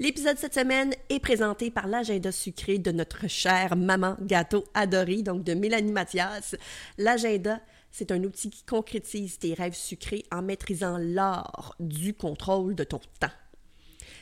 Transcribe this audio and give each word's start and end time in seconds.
L'épisode 0.00 0.38
cette 0.38 0.54
semaine 0.54 0.94
est 1.10 1.20
présenté 1.20 1.70
par 1.70 1.86
l'agenda 1.86 2.32
sucré 2.32 2.78
de 2.78 2.90
notre 2.90 3.28
chère 3.28 3.76
maman 3.76 4.16
gâteau 4.22 4.64
adorée, 4.72 5.20
donc 5.20 5.44
de 5.44 5.52
Mélanie 5.52 5.92
Mathias. 5.92 6.56
L'agenda, 6.96 7.60
c'est 7.90 8.10
un 8.10 8.24
outil 8.24 8.48
qui 8.48 8.64
concrétise 8.64 9.38
tes 9.38 9.52
rêves 9.52 9.74
sucrés 9.74 10.24
en 10.32 10.40
maîtrisant 10.40 10.96
l'art 10.96 11.76
du 11.80 12.14
contrôle 12.14 12.74
de 12.74 12.84
ton 12.84 13.02
temps. 13.20 13.28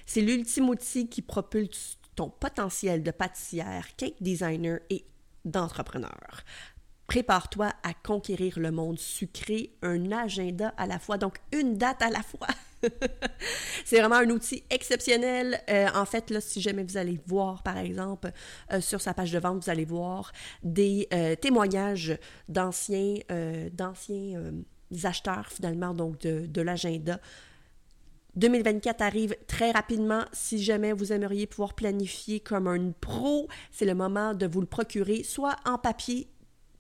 C'est 0.05 0.21
l'ultime 0.21 0.69
outil 0.69 1.09
qui 1.09 1.23
propulse 1.23 1.97
ton 2.17 2.29
potentiel 2.29 3.05
de 3.05 3.13
pâtissière, 3.13 3.95
cake 3.95 4.21
designer 4.21 4.81
et 4.91 5.05
d'entrepreneur. 5.45 6.43
Prépare-toi 7.07 7.73
à 7.85 7.95
conquérir 7.95 8.59
le 8.59 8.73
monde 8.73 8.99
sucré, 8.99 9.77
un 9.83 10.11
agenda 10.11 10.75
à 10.77 10.89
la 10.89 10.99
fois, 10.99 11.19
donc 11.19 11.39
une 11.53 11.79
date 11.79 12.03
à 12.03 12.11
la 12.11 12.25
fois. 12.25 12.49
c'est 13.85 13.99
vraiment 13.99 14.17
un 14.17 14.31
outil 14.31 14.63
exceptionnel. 14.71 15.61
Euh, 15.69 15.89
en 15.95 16.05
fait, 16.05 16.31
là, 16.31 16.41
si 16.41 16.61
jamais 16.61 16.85
vous 16.85 16.97
allez 16.97 17.21
voir, 17.27 17.63
par 17.63 17.79
exemple, 17.79 18.31
euh, 18.73 18.81
sur 18.81 19.01
sa 19.01 19.15
page 19.15 19.33
de 19.33 19.39
vente, 19.39 19.65
vous 19.65 19.71
allez 19.71 19.85
voir 19.85 20.33
des 20.63 21.09
euh, 21.13 21.35
témoignages 21.35 22.17
d'anciens, 22.49 23.17
acheteurs, 25.05 25.49
finalement, 25.49 25.95
donc 25.95 26.21
de, 26.21 26.47
de 26.47 26.63
l'agenda. 26.63 27.21
2024 28.37 29.03
arrive 29.03 29.35
très 29.47 29.73
rapidement. 29.73 30.25
Si 30.33 30.63
jamais 30.63 30.93
vous 30.93 31.13
aimeriez 31.13 31.47
pouvoir 31.47 31.75
planifier 31.75 32.39
comme 32.39 32.69
un 32.69 32.93
pro, 33.01 33.49
c'est 33.73 33.85
le 33.85 33.95
moment 33.95 34.33
de 34.35 34.47
vous 34.47 34.61
le 34.61 34.67
procurer, 34.67 35.25
soit 35.25 35.57
en 35.65 35.77
papier 35.77 36.29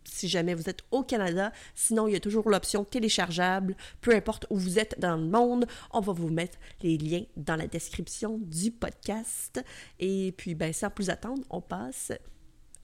si 0.08 0.28
jamais 0.28 0.54
vous 0.54 0.68
êtes 0.68 0.82
au 0.90 1.02
Canada. 1.02 1.52
Sinon, 1.74 2.08
il 2.08 2.14
y 2.14 2.16
a 2.16 2.20
toujours 2.20 2.48
l'option 2.48 2.84
téléchargeable. 2.84 3.76
Peu 4.00 4.14
importe 4.14 4.46
où 4.50 4.56
vous 4.56 4.78
êtes 4.78 4.98
dans 4.98 5.16
le 5.16 5.26
monde, 5.26 5.66
on 5.92 6.00
va 6.00 6.12
vous 6.12 6.28
mettre 6.28 6.58
les 6.82 6.98
liens 6.98 7.24
dans 7.36 7.56
la 7.56 7.66
description 7.66 8.38
du 8.40 8.70
podcast. 8.70 9.62
Et 9.98 10.32
puis, 10.36 10.54
ben, 10.54 10.72
sans 10.72 10.90
plus 10.90 11.10
attendre, 11.10 11.42
on 11.50 11.60
passe 11.60 12.12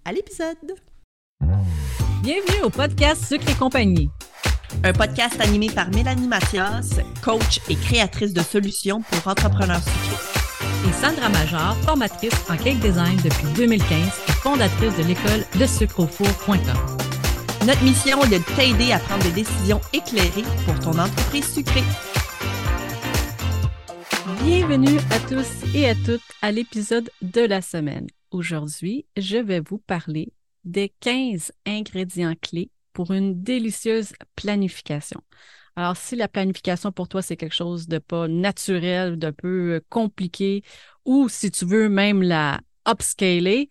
à 0.05 0.13
l'épisode. 0.13 0.75
Bienvenue 2.23 2.63
au 2.63 2.71
podcast 2.71 3.25
Sucre 3.25 3.51
et 3.51 3.55
compagnie. 3.55 4.09
Un 4.83 4.93
podcast 4.93 5.41
animé 5.41 5.69
par 5.71 5.91
Mélanie 5.91 6.27
Mathias, 6.27 6.99
coach 7.23 7.61
et 7.69 7.77
créatrice 7.77 8.33
de 8.33 8.43
solutions 8.43 9.03
pour 9.03 9.29
entrepreneurs 9.29 9.83
sucrés. 9.83 10.35
Et 10.89 10.93
Sandra 10.93 11.29
Major, 11.29 11.77
formatrice 11.85 12.35
en 12.51 12.57
cake 12.57 12.81
design 12.81 13.17
depuis 13.23 13.47
2015 13.57 13.99
et 14.29 14.33
fondatrice 14.33 14.97
de 14.97 15.03
l'école 15.05 15.45
de 15.59 15.67
sucreaufour.com. 15.67 17.04
Notre 17.67 17.83
mission 17.83 18.23
est 18.25 18.29
de 18.29 18.57
t'aider 18.57 18.93
à 18.93 18.99
prendre 18.99 19.23
des 19.23 19.33
décisions 19.33 19.81
éclairées 19.95 20.45
pour 20.67 20.79
ton 20.81 20.99
entreprise 20.99 21.51
sucrée. 21.51 21.81
Bienvenue 24.45 24.99
à 25.11 25.19
tous 25.21 25.75
et 25.75 25.89
à 25.89 25.95
toutes 25.95 26.21
à 26.43 26.53
l'épisode 26.53 27.09
de 27.23 27.41
la 27.41 27.63
semaine. 27.63 28.07
Aujourd'hui, 28.31 29.07
je 29.17 29.39
vais 29.39 29.61
vous 29.61 29.79
parler 29.79 30.35
des 30.65 30.93
15 31.01 31.53
ingrédients 31.65 32.35
clés 32.39 32.71
pour 32.93 33.15
une 33.15 33.43
délicieuse 33.43 34.13
planification. 34.37 35.23
Alors, 35.75 35.97
si 35.97 36.17
la 36.17 36.29
planification 36.29 36.93
pour 36.93 37.09
toi, 37.09 37.23
c'est 37.23 37.37
quelque 37.37 37.55
chose 37.55 37.89
de 37.89 37.97
pas 37.97 38.29
naturel, 38.29 39.17
d'un 39.17 39.33
peu 39.33 39.81
compliqué, 39.89 40.63
ou 41.07 41.31
si 41.31 41.51
tu 41.51 41.65
veux 41.65 41.89
même 41.89 42.23
la 42.23 42.61
upscaler, 42.87 43.71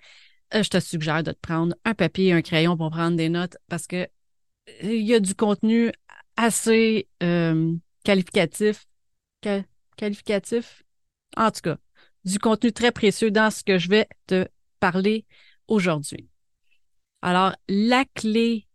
je 0.61 0.69
te 0.69 0.79
suggère 0.79 1.23
de 1.23 1.31
te 1.31 1.39
prendre 1.39 1.75
un 1.85 1.93
papier 1.93 2.27
et 2.27 2.33
un 2.33 2.41
crayon 2.41 2.77
pour 2.77 2.91
prendre 2.91 3.17
des 3.17 3.29
notes 3.29 3.57
parce 3.69 3.87
que 3.87 3.95
euh, 4.05 4.07
il 4.83 5.01
y 5.01 5.13
a 5.13 5.19
du 5.19 5.35
contenu 5.35 5.91
assez 6.37 7.07
euh, 7.21 7.73
qualificatif, 8.03 8.85
qualificatif, 9.97 10.83
en 11.35 11.51
tout 11.51 11.61
cas, 11.61 11.77
du 12.25 12.39
contenu 12.39 12.71
très 12.71 12.91
précieux 12.91 13.31
dans 13.31 13.51
ce 13.51 13.63
que 13.63 13.77
je 13.77 13.89
vais 13.89 14.07
te 14.27 14.47
parler 14.79 15.25
aujourd'hui. 15.67 16.29
Alors, 17.21 17.55
la 17.67 18.05
clé, 18.13 18.67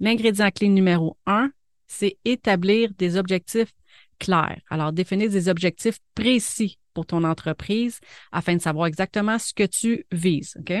l'ingrédient 0.00 0.50
clé 0.50 0.68
numéro 0.68 1.16
un, 1.26 1.52
c'est 1.86 2.18
établir 2.24 2.92
des 2.94 3.16
objectifs 3.16 3.72
clairs. 4.18 4.60
Alors, 4.70 4.92
définir 4.92 5.30
des 5.30 5.48
objectifs 5.48 5.98
précis 6.14 6.78
pour 6.92 7.06
ton 7.06 7.24
entreprise 7.24 8.00
afin 8.32 8.56
de 8.56 8.62
savoir 8.62 8.86
exactement 8.86 9.38
ce 9.38 9.52
que 9.52 9.64
tu 9.64 10.06
vises. 10.12 10.56
OK? 10.60 10.72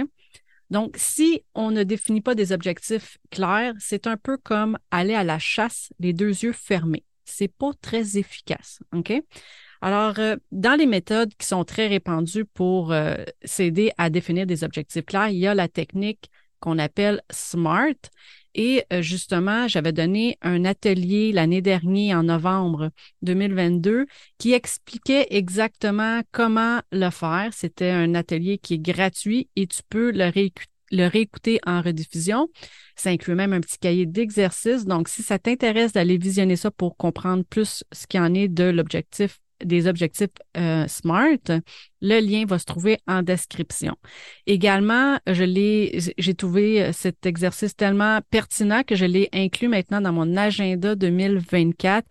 Donc, 0.70 0.94
si 0.96 1.44
on 1.54 1.70
ne 1.70 1.82
définit 1.82 2.20
pas 2.20 2.34
des 2.34 2.52
objectifs 2.52 3.18
clairs, 3.30 3.74
c'est 3.78 4.06
un 4.06 4.16
peu 4.16 4.36
comme 4.36 4.78
aller 4.90 5.14
à 5.14 5.24
la 5.24 5.38
chasse 5.38 5.92
les 6.00 6.12
deux 6.12 6.42
yeux 6.42 6.52
fermés. 6.52 7.04
C'est 7.24 7.52
pas 7.52 7.70
très 7.80 8.16
efficace. 8.16 8.80
OK? 8.92 9.12
Alors, 9.80 10.18
euh, 10.18 10.36
dans 10.50 10.78
les 10.78 10.86
méthodes 10.86 11.34
qui 11.34 11.46
sont 11.46 11.64
très 11.64 11.86
répandues 11.86 12.46
pour 12.46 12.92
euh, 12.92 13.16
s'aider 13.44 13.92
à 13.98 14.08
définir 14.08 14.46
des 14.46 14.64
objectifs 14.64 15.04
clairs, 15.04 15.28
il 15.28 15.38
y 15.38 15.46
a 15.46 15.54
la 15.54 15.68
technique 15.68 16.30
qu'on 16.60 16.78
appelle 16.78 17.20
SMART. 17.30 18.10
Et 18.54 18.84
euh, 18.92 19.02
justement, 19.02 19.66
j'avais 19.68 19.92
donné 19.92 20.38
un 20.42 20.64
atelier 20.64 21.32
l'année 21.32 21.62
dernière, 21.62 22.18
en 22.18 22.24
novembre 22.24 22.90
2022, 23.22 24.06
qui 24.38 24.52
expliquait 24.52 25.26
exactement 25.30 26.22
comment 26.32 26.80
le 26.92 27.10
faire. 27.10 27.50
C'était 27.52 27.90
un 27.90 28.14
atelier 28.14 28.58
qui 28.58 28.74
est 28.74 28.78
gratuit 28.78 29.48
et 29.56 29.66
tu 29.66 29.80
peux 29.88 30.12
le, 30.12 30.30
réécouter 31.06 31.60
en 31.66 31.82
rediffusion. 31.82 32.48
Ça 32.94 33.10
inclut 33.10 33.34
même 33.34 33.52
un 33.52 33.60
petit 33.60 33.78
cahier 33.78 34.06
d'exercice. 34.06 34.84
Donc, 34.84 35.08
si 35.08 35.22
ça 35.22 35.38
t'intéresse 35.38 35.92
d'aller 35.92 36.18
visionner 36.18 36.56
ça 36.56 36.70
pour 36.70 36.96
comprendre 36.96 37.44
plus 37.44 37.82
ce 37.92 38.06
qu'il 38.06 38.20
en 38.20 38.34
est 38.34 38.48
de 38.48 38.64
l'objectif 38.64 39.40
des 39.62 39.86
objectifs 39.86 40.28
euh, 40.56 40.86
SMART, 40.88 41.60
le 42.00 42.20
lien 42.20 42.44
va 42.46 42.58
se 42.58 42.64
trouver 42.64 42.98
en 43.06 43.22
description. 43.22 43.96
Également, 44.46 45.18
je 45.26 45.44
l'ai, 45.44 45.98
j'ai 46.18 46.34
trouvé 46.34 46.82
euh, 46.82 46.92
cet 46.92 47.26
exercice 47.26 47.76
tellement 47.76 48.20
pertinent 48.30 48.82
que 48.82 48.94
je 48.94 49.04
l'ai 49.04 49.28
inclus 49.32 49.68
maintenant 49.68 50.00
dans 50.00 50.12
mon 50.12 50.36
agenda 50.36 50.94
2024 50.94 52.06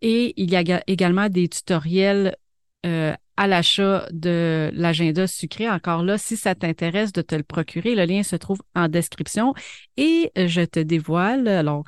et 0.00 0.34
il 0.36 0.50
y 0.50 0.56
a 0.56 0.82
également 0.86 1.28
des 1.28 1.48
tutoriels 1.48 2.36
euh, 2.84 3.14
à 3.36 3.46
l'achat 3.46 4.06
de 4.10 4.70
l'agenda 4.74 5.26
sucré. 5.26 5.68
Encore 5.68 6.02
là, 6.02 6.18
si 6.18 6.36
ça 6.36 6.54
t'intéresse 6.54 7.12
de 7.12 7.22
te 7.22 7.34
le 7.34 7.44
procurer, 7.44 7.94
le 7.94 8.04
lien 8.04 8.22
se 8.22 8.36
trouve 8.36 8.60
en 8.74 8.88
description 8.88 9.54
et 9.96 10.30
je 10.36 10.62
te 10.62 10.80
dévoile. 10.80 11.48
Alors, 11.48 11.84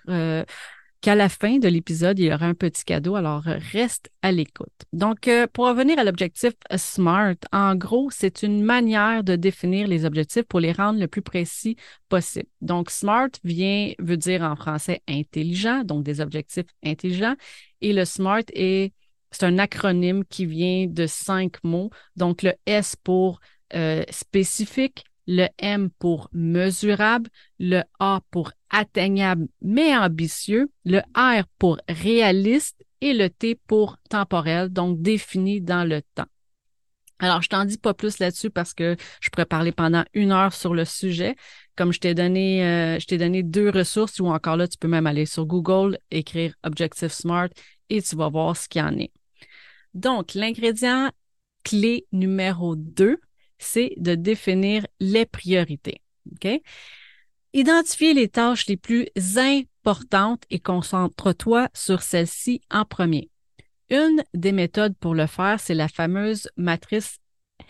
qu'à 1.05 1.15
la 1.15 1.29
fin 1.29 1.59
de 1.59 1.69
l'épisode, 1.69 2.19
il 2.19 2.25
y 2.25 2.33
aura 2.33 2.47
un 2.47 2.55
petit 2.55 2.83
cadeau. 2.83 3.15
Alors, 3.15 3.43
reste 3.43 4.11
à 4.23 4.33
l'écoute. 4.33 4.73
Donc, 4.95 5.29
euh, 5.29 5.47
pour 5.53 5.67
revenir 5.67 5.99
à 5.99 6.05
l'objectif 6.05 6.55
SMART, 6.75 7.37
en 7.53 7.77
gros, 7.77 8.09
c'est 8.11 8.43
une 8.43 8.63
manière 8.63 9.23
de 9.23 9.37
définir 9.37 9.87
les 9.87 10.07
objectifs 10.07 10.45
pour 10.45 10.61
les 10.61 10.73
rendre 10.73 10.99
le 10.99 11.07
plus 11.07 11.21
précis 11.21 11.77
possible. 12.09 12.49
Donc, 12.63 12.91
SMART 12.91 13.29
vient, 13.45 13.93
veut 13.99 14.17
dire 14.17 14.45
en 14.45 14.57
français 14.57 15.03
intelligent, 15.07 15.85
donc 15.85 16.05
des 16.05 16.23
objectifs 16.23 16.65
intelligents. 16.83 17.37
Et 17.83 17.93
le 17.93 18.07
SMART 18.07 18.45
est, 18.55 18.95
c'est 19.31 19.45
un 19.45 19.59
acronyme 19.59 20.25
qui 20.25 20.47
vient 20.47 20.87
de 20.87 21.07
cinq 21.07 21.63
mots. 21.65 21.91
Donc, 22.17 22.43
le 22.43 22.55
S 22.65 22.97
pour 22.97 23.41
euh, 23.75 24.05
spécifique, 24.09 25.05
le 25.27 25.49
M 25.59 25.91
pour 25.99 26.29
mesurable, 26.33 27.31
le 27.59 27.83
A 27.99 28.21
pour 28.31 28.53
atteignable 28.71 29.47
mais 29.63 29.97
ambitieux, 29.97 30.71
le 30.85 31.01
R 31.17 31.45
pour 31.59 31.79
réaliste 31.89 32.85
et 33.01 33.15
le 33.15 33.29
T 33.31 33.55
pour 33.67 33.97
temporel, 34.09 34.69
donc 34.71 35.01
défini 35.01 35.61
dans 35.61 35.89
le 35.89 36.03
temps. 36.15 36.27
Alors, 37.21 37.43
je 37.43 37.49
t'en 37.49 37.65
dis 37.65 37.79
pas 37.79 37.95
plus 37.95 38.19
là-dessus 38.19 38.51
parce 38.51 38.75
que 38.75 38.97
je 39.21 39.31
pourrais 39.31 39.47
parler 39.47 39.73
pendant 39.73 40.05
une 40.15 40.33
heure 40.33 40.53
sur 40.53 40.75
le 40.75 40.85
sujet. 40.85 41.37
Comme 41.77 41.93
je 41.93 42.01
t'ai 42.01 42.15
donné, 42.15 42.65
euh, 42.65 42.99
je 42.99 43.07
t'ai 43.07 43.19
donné 43.19 43.43
deux 43.43 43.71
ressources 43.71 44.19
ou 44.21 44.27
encore 44.27 44.57
là, 44.57 44.67
tu 44.69 44.77
peux 44.79 44.89
même 44.89 45.07
aller 45.07 45.27
sur 45.27 45.47
Google, 45.47 45.99
écrire 46.11 46.55
Objective 46.65 47.13
Smart 47.13 47.49
et 47.89 48.03
tu 48.03 48.17
vas 48.17 48.29
voir 48.29 48.57
ce 48.57 48.69
qu'il 48.69 48.81
y 48.81 48.85
en 48.85 48.99
est. 48.99 49.13
Donc, 49.95 50.35
l'ingrédient 50.35 51.11
clé 51.63 52.07
numéro 52.13 52.75
deux, 52.77 53.19
c'est 53.59 53.95
de 53.97 54.15
définir 54.15 54.87
les 55.01 55.27
priorités. 55.27 56.01
OK? 56.33 56.61
Identifier 57.53 58.15
les 58.15 58.29
tâches 58.29 58.67
les 58.67 58.77
plus 58.77 59.09
importantes 59.37 60.43
et 60.51 60.59
concentre-toi 60.59 61.69
sur 61.73 62.03
celles-ci 62.03 62.61
en 62.71 62.85
premier. 62.85 63.31
Une 63.91 64.25
des 64.33 64.53
méthodes 64.53 64.97
pour 64.99 65.15
le 65.15 65.27
faire, 65.27 65.61
c'est 65.61 65.75
la 65.75 65.89
fameuse 65.89 66.49
matrice 66.57 67.19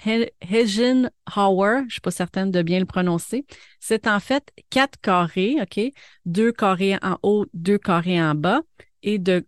Heisenhower, 0.07 1.79
je 1.81 1.85
ne 1.85 1.91
suis 1.91 2.01
pas 2.01 2.11
certaine 2.11 2.51
de 2.51 2.63
bien 2.63 2.81
le 2.81 2.87
prononcer. 2.87 3.45
C'est 3.81 4.07
en 4.07 4.21
fait 4.21 4.53
quatre 4.71 5.01
carrés, 5.01 5.57
OK? 5.61 5.81
Deux 6.25 6.53
carrés 6.53 6.97
en 7.03 7.19
haut, 7.23 7.47
deux 7.53 7.79
carrés 7.79 8.23
en 8.23 8.35
bas. 8.35 8.63
Et 9.03 9.19
de 9.19 9.47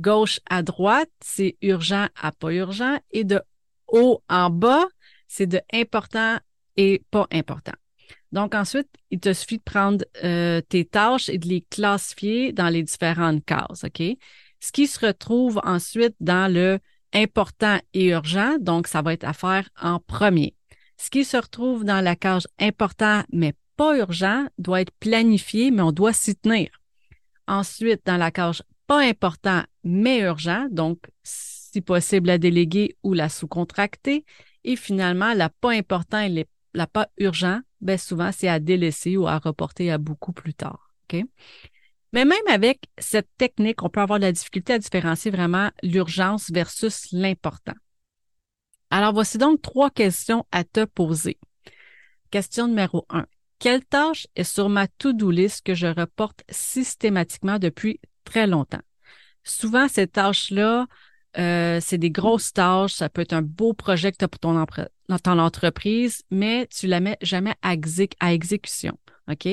gauche 0.00 0.40
à 0.48 0.62
droite, 0.62 1.10
c'est 1.22 1.56
urgent 1.62 2.08
à 2.20 2.32
pas 2.32 2.52
urgent. 2.52 2.98
Et 3.10 3.24
de 3.24 3.40
haut 3.88 4.22
en 4.28 4.50
bas, 4.50 4.86
c'est 5.28 5.46
de 5.46 5.60
important 5.72 6.38
et 6.76 7.02
pas 7.10 7.26
important. 7.32 7.72
Donc 8.32 8.54
ensuite, 8.54 8.88
il 9.10 9.20
te 9.20 9.32
suffit 9.32 9.58
de 9.58 9.62
prendre 9.62 10.04
euh, 10.22 10.60
tes 10.60 10.84
tâches 10.84 11.28
et 11.28 11.38
de 11.38 11.48
les 11.48 11.62
classifier 11.62 12.52
dans 12.52 12.68
les 12.68 12.82
différentes 12.82 13.44
cases, 13.44 13.84
OK? 13.84 14.02
Ce 14.60 14.72
qui 14.72 14.86
se 14.86 15.04
retrouve 15.04 15.60
ensuite 15.64 16.16
dans 16.20 16.52
le 16.52 16.78
important 17.12 17.78
et 17.94 18.08
urgent, 18.08 18.56
donc 18.58 18.88
ça 18.88 19.02
va 19.02 19.12
être 19.12 19.24
à 19.24 19.32
faire 19.32 19.68
en 19.80 20.00
premier. 20.00 20.54
Ce 20.98 21.08
qui 21.10 21.24
se 21.24 21.36
retrouve 21.36 21.84
dans 21.84 22.00
la 22.00 22.16
cage 22.16 22.46
important 22.58 23.22
mais 23.32 23.54
pas 23.76 23.96
urgent 23.96 24.46
doit 24.58 24.80
être 24.80 24.92
planifié, 24.98 25.70
mais 25.70 25.82
on 25.82 25.92
doit 25.92 26.12
s'y 26.12 26.34
tenir. 26.34 26.68
Ensuite, 27.46 28.00
dans 28.06 28.16
la 28.16 28.30
cage 28.30 28.62
pas 28.86 29.00
important 29.00 29.62
mais 29.84 30.20
urgent, 30.20 30.66
donc 30.70 30.98
si 31.22 31.80
possible 31.80 32.28
la 32.28 32.38
déléguer 32.38 32.96
ou 33.02 33.12
la 33.12 33.28
sous-contracter. 33.28 34.24
Et 34.66 34.76
finalement, 34.76 35.32
la 35.32 35.48
pas 35.48 35.70
important 35.70 36.20
et 36.20 36.46
la 36.74 36.86
pas 36.86 37.08
urgent, 37.16 37.60
ben 37.80 37.96
souvent 37.96 38.32
c'est 38.32 38.48
à 38.48 38.58
délaisser 38.58 39.16
ou 39.16 39.26
à 39.26 39.38
reporter 39.38 39.90
à 39.90 39.96
beaucoup 39.96 40.32
plus 40.32 40.52
tard. 40.52 40.90
Mais 42.12 42.24
même 42.24 42.32
avec 42.48 42.88
cette 42.98 43.28
technique, 43.38 43.82
on 43.82 43.88
peut 43.88 44.00
avoir 44.00 44.18
de 44.18 44.24
la 44.24 44.32
difficulté 44.32 44.72
à 44.72 44.78
différencier 44.78 45.30
vraiment 45.30 45.70
l'urgence 45.82 46.50
versus 46.50 47.06
l'important. 47.12 47.74
Alors, 48.90 49.12
voici 49.12 49.38
donc 49.38 49.62
trois 49.62 49.90
questions 49.90 50.46
à 50.50 50.64
te 50.64 50.84
poser. 50.84 51.38
Question 52.30 52.68
numéro 52.68 53.06
un. 53.08 53.26
Quelle 53.58 53.84
tâche 53.84 54.26
est 54.34 54.44
sur 54.44 54.68
ma 54.68 54.86
to-do 54.86 55.30
list 55.30 55.64
que 55.64 55.74
je 55.74 55.86
reporte 55.86 56.42
systématiquement 56.50 57.58
depuis 57.58 58.00
très 58.24 58.46
longtemps? 58.46 58.82
Souvent, 59.44 59.86
ces 59.88 60.08
tâches-là, 60.08 60.86
euh, 61.38 61.78
c'est 61.82 61.98
des 61.98 62.10
grosses 62.10 62.52
tâches. 62.52 62.94
Ça 62.94 63.08
peut 63.08 63.22
être 63.22 63.32
un 63.32 63.42
beau 63.42 63.72
projet 63.72 64.12
que 64.12 64.18
tu 64.18 64.24
as 64.24 64.28
pour 64.28 64.40
ton, 64.40 64.56
entreprise, 65.38 66.22
mais 66.30 66.66
tu 66.68 66.86
la 66.86 67.00
mets 67.00 67.18
jamais 67.22 67.54
à, 67.62 67.74
à 68.20 68.32
exécution. 68.32 68.98
OK? 69.30 69.48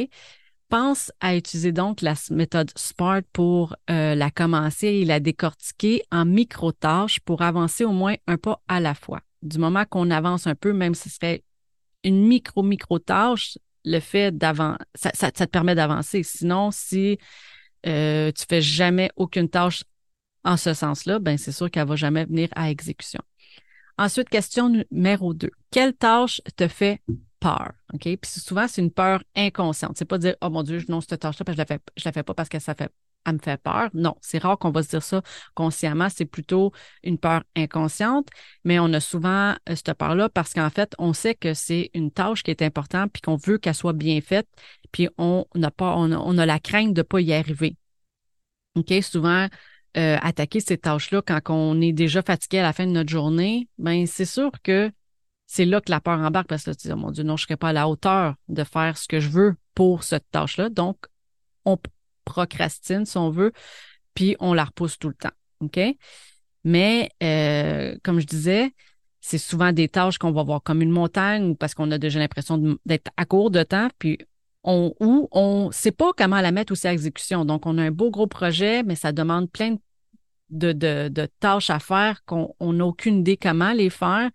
pense 0.74 1.12
à 1.20 1.36
utiliser 1.36 1.72
donc 1.72 2.02
la 2.02 2.16
méthode 2.32 2.72
SMART 2.76 3.22
pour 3.32 3.76
euh, 3.92 4.16
la 4.16 4.32
commencer 4.32 4.88
et 4.88 5.06
la 5.06 5.20
décortiquer 5.20 6.02
en 6.12 6.26
micro-tâches 6.26 7.20
pour 7.20 7.44
avancer 7.44 7.86
au 7.86 7.92
moins 7.92 8.16
un 8.26 8.38
pas 8.38 8.60
à 8.68 8.80
la 8.80 8.96
fois. 8.96 9.20
Du 9.44 9.60
moment 9.60 9.86
qu'on 9.88 10.10
avance 10.10 10.48
un 10.48 10.56
peu, 10.56 10.74
même 10.74 10.96
si 10.96 11.10
ce 11.10 11.16
serait 11.18 11.44
une 12.04 12.26
micro-micro-tâche, 12.26 13.60
le 13.86 14.00
fait 14.00 14.36
d'avancer, 14.36 14.80
ça, 14.96 15.32
te 15.32 15.44
permet 15.44 15.76
d'avancer. 15.76 16.24
Sinon, 16.24 16.72
si 16.72 17.20
euh, 17.86 18.32
tu 18.32 18.44
fais 18.50 18.62
jamais 18.64 19.12
aucune 19.16 19.50
tâche 19.50 19.84
en 20.44 20.58
ce 20.58 20.74
sens-là, 20.74 21.20
ben 21.20 21.38
c'est 21.38 21.52
sûr 21.52 21.70
qu'elle 21.72 21.88
va 21.88 21.96
jamais 21.96 22.26
venir 22.26 22.50
à 22.56 22.70
exécution. 22.70 23.22
Ensuite, 23.98 24.30
question 24.30 24.70
numéro 24.70 25.34
deux. 25.34 25.52
Quelle 25.72 25.94
tâche 25.94 26.42
te 26.56 26.68
fait 26.68 27.02
peur? 27.40 27.74
OK? 27.94 28.02
Puis 28.02 28.20
souvent, 28.24 28.68
c'est 28.68 28.82
une 28.82 28.92
peur 28.92 29.24
inconsciente. 29.36 29.98
C'est 29.98 30.06
pas 30.06 30.18
dire 30.18 30.36
Oh 30.42 30.50
mon 30.50 30.64
Dieu, 30.64 30.84
non, 30.90 31.02
cette 31.02 31.20
tâche-là, 31.20 31.46
je 31.52 31.58
la 31.58 31.66
fais, 31.66 31.80
je 31.96 32.04
la 32.06 32.12
fais 32.12 32.24
pas 32.24 32.34
parce 32.34 32.50
que 32.50 32.60
ça 32.60 32.74
fait 32.74 32.92
elle 33.26 33.34
me 33.34 33.40
fait 33.40 33.62
peur. 33.62 33.90
Non, 33.94 34.16
c'est 34.22 34.38
rare 34.38 34.58
qu'on 34.58 34.72
va 34.72 34.84
se 34.84 34.90
dire 34.90 35.04
ça 35.04 35.22
consciemment. 35.56 36.10
C'est 36.10 36.26
plutôt 36.26 36.72
une 37.04 37.18
peur 37.18 37.44
inconsciente, 37.56 38.28
mais 38.64 38.80
on 38.80 38.92
a 38.94 39.00
souvent 39.00 39.56
euh, 39.70 39.76
cette 39.76 39.94
peur-là 39.94 40.30
parce 40.30 40.54
qu'en 40.54 40.70
fait, 40.70 40.94
on 41.00 41.14
sait 41.14 41.36
que 41.36 41.54
c'est 41.54 41.90
une 41.94 42.12
tâche 42.12 42.44
qui 42.44 42.52
est 42.52 42.62
importante 42.62 43.12
puis 43.12 43.22
qu'on 43.22 43.36
veut 43.36 43.58
qu'elle 43.58 43.76
soit 43.76 43.94
bien 43.94 44.20
faite, 44.22 44.48
puis 44.92 45.10
on 45.18 45.46
n'a 45.56 45.72
pas, 45.72 45.96
on 45.96 46.38
a, 46.38 46.46
la 46.46 46.60
crainte 46.60 46.94
de 46.94 47.02
pas 47.02 47.22
y 47.22 47.34
arriver. 47.34 47.78
OK? 48.76 48.92
Souvent, 49.02 49.48
euh, 49.98 50.18
attaquer 50.22 50.60
ces 50.60 50.78
tâches-là 50.78 51.22
quand 51.22 51.40
on 51.50 51.80
est 51.82 51.92
déjà 51.92 52.22
fatigué 52.22 52.60
à 52.60 52.64
la 52.64 52.74
fin 52.74 52.86
de 52.86 52.92
notre 52.92 53.10
journée, 53.10 53.68
ben 53.78 54.08
c'est 54.08 54.26
sûr 54.26 54.52
que 54.64 54.92
c'est 55.46 55.66
là 55.66 55.82
que 55.82 55.92
la 55.92 56.02
peur 56.02 56.20
embarque 56.20 56.48
parce 56.48 56.64
que 56.64 56.72
tu 56.72 56.88
dis, 56.88 56.94
oh 56.94 56.98
mon 56.98 57.12
Dieu, 57.12 57.24
non, 57.24 57.38
je 57.38 57.44
ne 57.44 57.48
serais 57.48 57.58
pas 57.58 57.70
à 57.70 57.74
la 57.74 57.88
hauteur 57.88 58.36
de 58.48 58.64
faire 58.64 58.98
ce 58.98 59.08
que 59.08 59.20
je 59.20 59.30
veux 59.30 59.56
pour 59.76 60.04
cette 60.04 60.30
tâche-là. 60.32 60.70
Donc, 60.70 60.98
on 61.66 61.78
procrastine, 62.26 63.06
si 63.06 63.18
on 63.18 63.30
veut, 63.30 63.52
puis 64.16 64.36
on 64.40 64.54
la 64.54 64.66
repousse 64.66 64.98
tout 64.98 65.10
le 65.10 65.16
temps. 65.16 65.30
OK? 65.60 65.80
Mais, 66.64 67.12
euh, 67.22 67.96
comme 68.04 68.20
je 68.20 68.26
disais, 68.26 68.74
c'est 69.22 69.38
souvent 69.38 69.72
des 69.72 69.90
tâches 69.90 70.18
qu'on 70.18 70.32
va 70.32 70.44
voir 70.44 70.64
comme 70.64 70.82
une 70.82 70.92
montagne 70.92 71.56
parce 71.56 71.74
qu'on 71.74 71.92
a 71.92 71.98
déjà 71.98 72.20
l'impression 72.20 72.78
d'être 72.86 73.12
à 73.16 73.26
court 73.26 73.52
de 73.52 73.64
temps, 73.64 73.90
puis 74.00 74.18
on, 74.64 74.94
ou 75.00 75.28
on 75.32 75.68
ne 75.68 75.72
sait 75.72 75.92
pas 75.92 76.12
comment 76.18 76.42
la 76.42 76.52
mettre 76.52 76.72
aussi 76.72 76.88
à 76.88 76.94
exécution. 76.94 77.46
Donc, 77.46 77.66
on 77.66 77.78
a 77.78 77.84
un 77.84 77.92
beau 77.92 78.12
gros 78.12 78.28
projet, 78.28 78.84
mais 78.84 78.96
ça 78.96 79.12
demande 79.12 79.52
plein 79.52 79.76
de, 80.50 81.28
tâches 81.40 81.70
à 81.70 81.80
faire 81.80 82.24
qu'on 82.26 82.54
n'a 82.62 82.86
aucune 82.86 83.20
idée 83.20 83.38
comment 83.38 83.74
les 83.74 83.90
faire. 83.90 84.30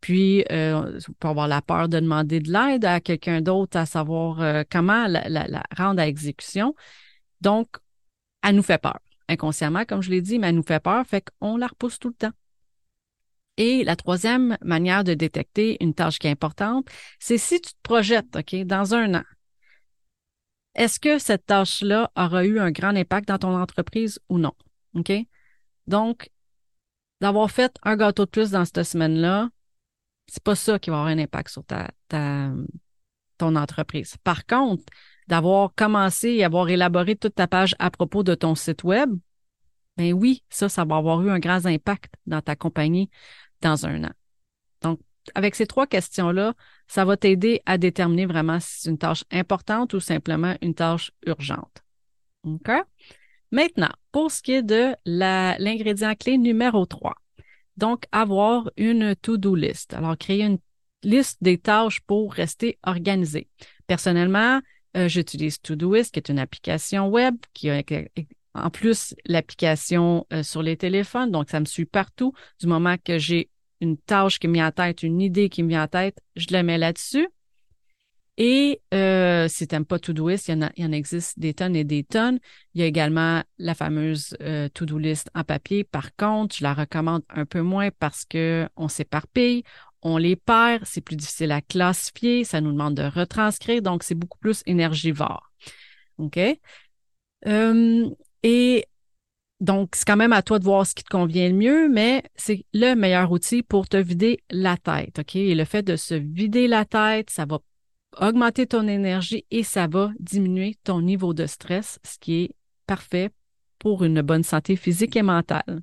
Puis, 0.00 0.44
euh, 0.52 0.98
on 1.08 1.12
peut 1.14 1.28
avoir 1.28 1.48
la 1.48 1.60
peur 1.60 1.88
de 1.88 1.98
demander 1.98 2.40
de 2.40 2.52
l'aide 2.52 2.84
à 2.84 3.00
quelqu'un 3.00 3.40
d'autre 3.40 3.76
à 3.76 3.86
savoir 3.86 4.40
euh, 4.40 4.62
comment 4.70 5.06
la, 5.08 5.62
rendre 5.76 6.00
à 6.00 6.06
exécution. 6.06 6.74
Donc, 7.40 7.68
elle 8.42 8.56
nous 8.56 8.62
fait 8.62 8.78
peur. 8.78 8.98
Inconsciemment, 9.28 9.84
comme 9.84 10.02
je 10.02 10.10
l'ai 10.10 10.22
dit, 10.22 10.38
mais 10.38 10.48
elle 10.48 10.54
nous 10.54 10.62
fait 10.62 10.80
peur, 10.80 11.04
fait 11.06 11.24
qu'on 11.40 11.56
la 11.56 11.66
repousse 11.66 11.98
tout 11.98 12.08
le 12.08 12.14
temps. 12.14 12.32
Et 13.56 13.82
la 13.82 13.96
troisième 13.96 14.56
manière 14.62 15.02
de 15.02 15.14
détecter 15.14 15.76
une 15.80 15.92
tâche 15.92 16.20
qui 16.20 16.28
est 16.28 16.30
importante, 16.30 16.86
c'est 17.18 17.38
si 17.38 17.60
tu 17.60 17.72
te 17.72 17.82
projettes, 17.82 18.36
OK, 18.36 18.54
dans 18.64 18.94
un 18.94 19.16
an. 19.16 19.24
Est-ce 20.74 21.00
que 21.00 21.18
cette 21.18 21.46
tâche-là 21.46 22.10
aura 22.16 22.44
eu 22.44 22.58
un 22.58 22.70
grand 22.70 22.94
impact 22.94 23.28
dans 23.28 23.38
ton 23.38 23.56
entreprise 23.56 24.20
ou 24.28 24.38
non? 24.38 24.52
OK? 24.94 25.12
Donc, 25.86 26.30
d'avoir 27.20 27.50
fait 27.50 27.74
un 27.82 27.96
gâteau 27.96 28.24
de 28.24 28.30
plus 28.30 28.50
dans 28.50 28.64
cette 28.64 28.84
semaine-là, 28.84 29.48
c'est 30.26 30.42
pas 30.42 30.54
ça 30.54 30.78
qui 30.78 30.90
va 30.90 30.96
avoir 30.96 31.12
un 31.12 31.18
impact 31.18 31.50
sur 31.50 31.64
ta, 31.64 31.90
ton 33.38 33.56
entreprise. 33.56 34.16
Par 34.22 34.46
contre, 34.46 34.84
d'avoir 35.26 35.74
commencé 35.74 36.28
et 36.28 36.44
avoir 36.44 36.68
élaboré 36.68 37.16
toute 37.16 37.34
ta 37.34 37.46
page 37.46 37.74
à 37.78 37.90
propos 37.90 38.22
de 38.22 38.34
ton 38.34 38.54
site 38.54 38.84
web, 38.84 39.10
ben 39.96 40.12
oui, 40.12 40.44
ça, 40.48 40.68
ça 40.68 40.84
va 40.84 40.96
avoir 40.96 41.22
eu 41.22 41.30
un 41.30 41.38
grand 41.38 41.66
impact 41.66 42.12
dans 42.26 42.40
ta 42.40 42.56
compagnie 42.56 43.10
dans 43.60 43.86
un 43.86 44.04
an. 44.04 44.12
Donc, 44.82 45.00
avec 45.34 45.54
ces 45.54 45.66
trois 45.66 45.86
questions-là, 45.86 46.54
ça 46.88 47.04
va 47.04 47.16
t'aider 47.16 47.62
à 47.66 47.78
déterminer 47.78 48.26
vraiment 48.26 48.58
si 48.60 48.80
c'est 48.80 48.90
une 48.90 48.98
tâche 48.98 49.24
importante 49.30 49.94
ou 49.94 50.00
simplement 50.00 50.56
une 50.62 50.74
tâche 50.74 51.12
urgente. 51.26 51.84
OK? 52.44 52.70
Maintenant, 53.52 53.90
pour 54.10 54.30
ce 54.30 54.42
qui 54.42 54.52
est 54.52 54.62
de 54.62 54.94
l'ingrédient 55.04 56.14
clé 56.14 56.36
numéro 56.38 56.84
3, 56.84 57.14
donc, 57.78 58.04
avoir 58.10 58.70
une 58.76 59.14
to-do 59.14 59.54
list. 59.54 59.94
Alors, 59.94 60.18
créer 60.18 60.42
une 60.42 60.58
liste 61.04 61.38
des 61.40 61.58
tâches 61.58 62.00
pour 62.00 62.34
rester 62.34 62.76
organisé. 62.82 63.48
Personnellement, 63.86 64.60
euh, 64.96 65.08
j'utilise 65.08 65.60
Todoist, 65.60 66.12
qui 66.12 66.18
est 66.18 66.28
une 66.28 66.40
application 66.40 67.08
web 67.08 67.36
qui 67.54 67.70
a 67.70 67.82
en 68.54 68.70
plus 68.70 69.14
l'application 69.26 70.26
euh, 70.32 70.42
sur 70.42 70.60
les 70.62 70.76
téléphones. 70.76 71.30
Donc, 71.30 71.50
ça 71.50 71.60
me 71.60 71.66
suit 71.66 71.84
partout. 71.84 72.32
Du 72.60 72.66
moment 72.66 72.96
que 73.02 73.16
j'ai 73.16 73.48
une 73.80 73.96
tâche 73.96 74.38
qui 74.38 74.48
me 74.48 74.54
vient 74.54 74.68
en 74.68 74.72
tête, 74.72 75.02
une 75.02 75.20
idée 75.20 75.48
qui 75.48 75.62
me 75.62 75.68
vient 75.68 75.84
en 75.84 75.88
tête, 75.88 76.18
je 76.36 76.46
la 76.50 76.62
mets 76.62 76.78
là-dessus. 76.78 77.28
Et 78.40 78.80
euh, 78.94 79.48
si 79.48 79.66
tu 79.66 79.74
n'aimes 79.74 79.84
pas 79.84 79.98
Todoist, 79.98 80.46
il 80.46 80.52
y, 80.52 80.64
en 80.64 80.70
il 80.76 80.84
y 80.84 80.86
en 80.86 80.92
existe 80.92 81.40
des 81.40 81.54
tonnes 81.54 81.74
et 81.74 81.82
des 81.82 82.04
tonnes. 82.04 82.38
Il 82.72 82.80
y 82.80 82.84
a 82.84 82.86
également 82.86 83.42
la 83.58 83.74
fameuse 83.74 84.36
euh, 84.40 84.68
To-Do 84.68 84.96
list 84.96 85.28
en 85.34 85.42
papier. 85.42 85.82
Par 85.82 86.14
contre, 86.14 86.54
je 86.54 86.62
la 86.62 86.72
recommande 86.72 87.22
un 87.30 87.46
peu 87.46 87.62
moins 87.62 87.88
parce 87.98 88.24
qu'on 88.24 88.88
s'éparpille, 88.88 89.64
on 90.02 90.18
les 90.18 90.36
perd, 90.36 90.84
c'est 90.84 91.00
plus 91.00 91.16
difficile 91.16 91.50
à 91.50 91.60
classifier, 91.60 92.44
ça 92.44 92.60
nous 92.60 92.70
demande 92.70 92.94
de 92.94 93.02
retranscrire, 93.02 93.82
donc 93.82 94.04
c'est 94.04 94.14
beaucoup 94.14 94.38
plus 94.38 94.62
énergivore. 94.66 95.50
OK? 96.18 96.38
Euh, 97.46 98.10
et 98.44 98.84
donc, 99.60 99.96
c'est 99.96 100.06
quand 100.06 100.16
même 100.16 100.32
à 100.32 100.42
toi 100.42 100.58
de 100.60 100.64
voir 100.64 100.86
ce 100.86 100.94
qui 100.94 101.02
te 101.02 101.10
convient 101.10 101.48
le 101.48 101.54
mieux, 101.54 101.88
mais 101.88 102.22
c'est 102.36 102.64
le 102.72 102.94
meilleur 102.94 103.32
outil 103.32 103.62
pour 103.62 103.88
te 103.88 103.96
vider 103.96 104.38
la 104.50 104.76
tête. 104.76 105.18
OK? 105.18 105.34
Et 105.34 105.54
le 105.54 105.64
fait 105.64 105.82
de 105.82 105.96
se 105.96 106.14
vider 106.14 106.68
la 106.68 106.84
tête, 106.84 107.30
ça 107.30 107.44
va 107.44 107.58
augmenter 108.20 108.66
ton 108.66 108.86
énergie 108.86 109.44
et 109.50 109.64
ça 109.64 109.88
va 109.88 110.12
diminuer 110.20 110.76
ton 110.84 111.02
niveau 111.02 111.34
de 111.34 111.46
stress, 111.46 111.98
ce 112.04 112.18
qui 112.18 112.42
est 112.42 112.50
parfait 112.86 113.30
pour 113.78 114.04
une 114.04 114.22
bonne 114.22 114.44
santé 114.44 114.76
physique 114.76 115.16
et 115.16 115.22
mentale. 115.22 115.82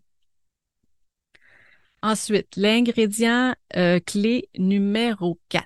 Ensuite, 2.02 2.56
l'ingrédient 2.56 3.56
euh, 3.76 4.00
clé 4.00 4.48
numéro 4.58 5.40
4, 5.50 5.66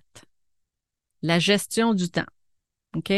la 1.21 1.37
gestion 1.37 1.93
du 1.93 2.09
temps. 2.09 2.25
OK? 2.95 3.11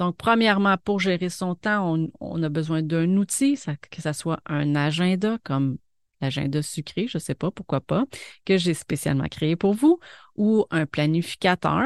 Donc, 0.00 0.16
premièrement, 0.16 0.78
pour 0.78 0.98
gérer 0.98 1.28
son 1.28 1.54
temps, 1.54 1.94
on, 2.20 2.42
a 2.42 2.48
besoin 2.48 2.80
d'un 2.82 3.18
outil, 3.18 3.58
que 3.90 4.00
ce 4.00 4.14
soit 4.14 4.40
un 4.46 4.74
agenda 4.74 5.36
comme 5.44 5.76
l'agenda 6.22 6.62
sucré, 6.62 7.06
je 7.06 7.18
ne 7.18 7.20
sais 7.20 7.34
pas, 7.34 7.50
pourquoi 7.50 7.82
pas, 7.82 8.06
que 8.46 8.56
j'ai 8.56 8.72
spécialement 8.72 9.28
créé 9.30 9.56
pour 9.56 9.74
vous, 9.74 10.00
ou 10.36 10.64
un 10.70 10.86
planificateur 10.86 11.84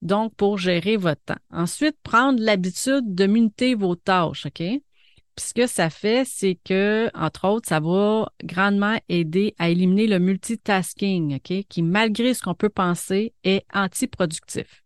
donc 0.00 0.34
pour 0.34 0.58
gérer 0.58 0.96
votre 0.96 1.22
temps. 1.22 1.38
Ensuite, 1.50 1.96
prendre 2.02 2.42
l'habitude 2.42 3.14
de 3.14 3.26
muter 3.28 3.76
vos 3.76 3.94
tâches, 3.94 4.46
OK? 4.46 4.58
Puis 4.58 5.46
ce 5.46 5.54
que 5.54 5.68
ça 5.68 5.90
fait, 5.90 6.24
c'est 6.26 6.58
que, 6.64 7.08
entre 7.14 7.46
autres, 7.46 7.68
ça 7.68 7.78
va 7.78 8.32
grandement 8.42 8.98
aider 9.08 9.54
à 9.60 9.68
éliminer 9.68 10.08
le 10.08 10.18
multitasking, 10.18 11.36
OK? 11.36 11.66
Qui, 11.68 11.82
malgré 11.82 12.34
ce 12.34 12.42
qu'on 12.42 12.56
peut 12.56 12.68
penser, 12.68 13.32
est 13.44 13.64
antiproductif. 13.72 14.82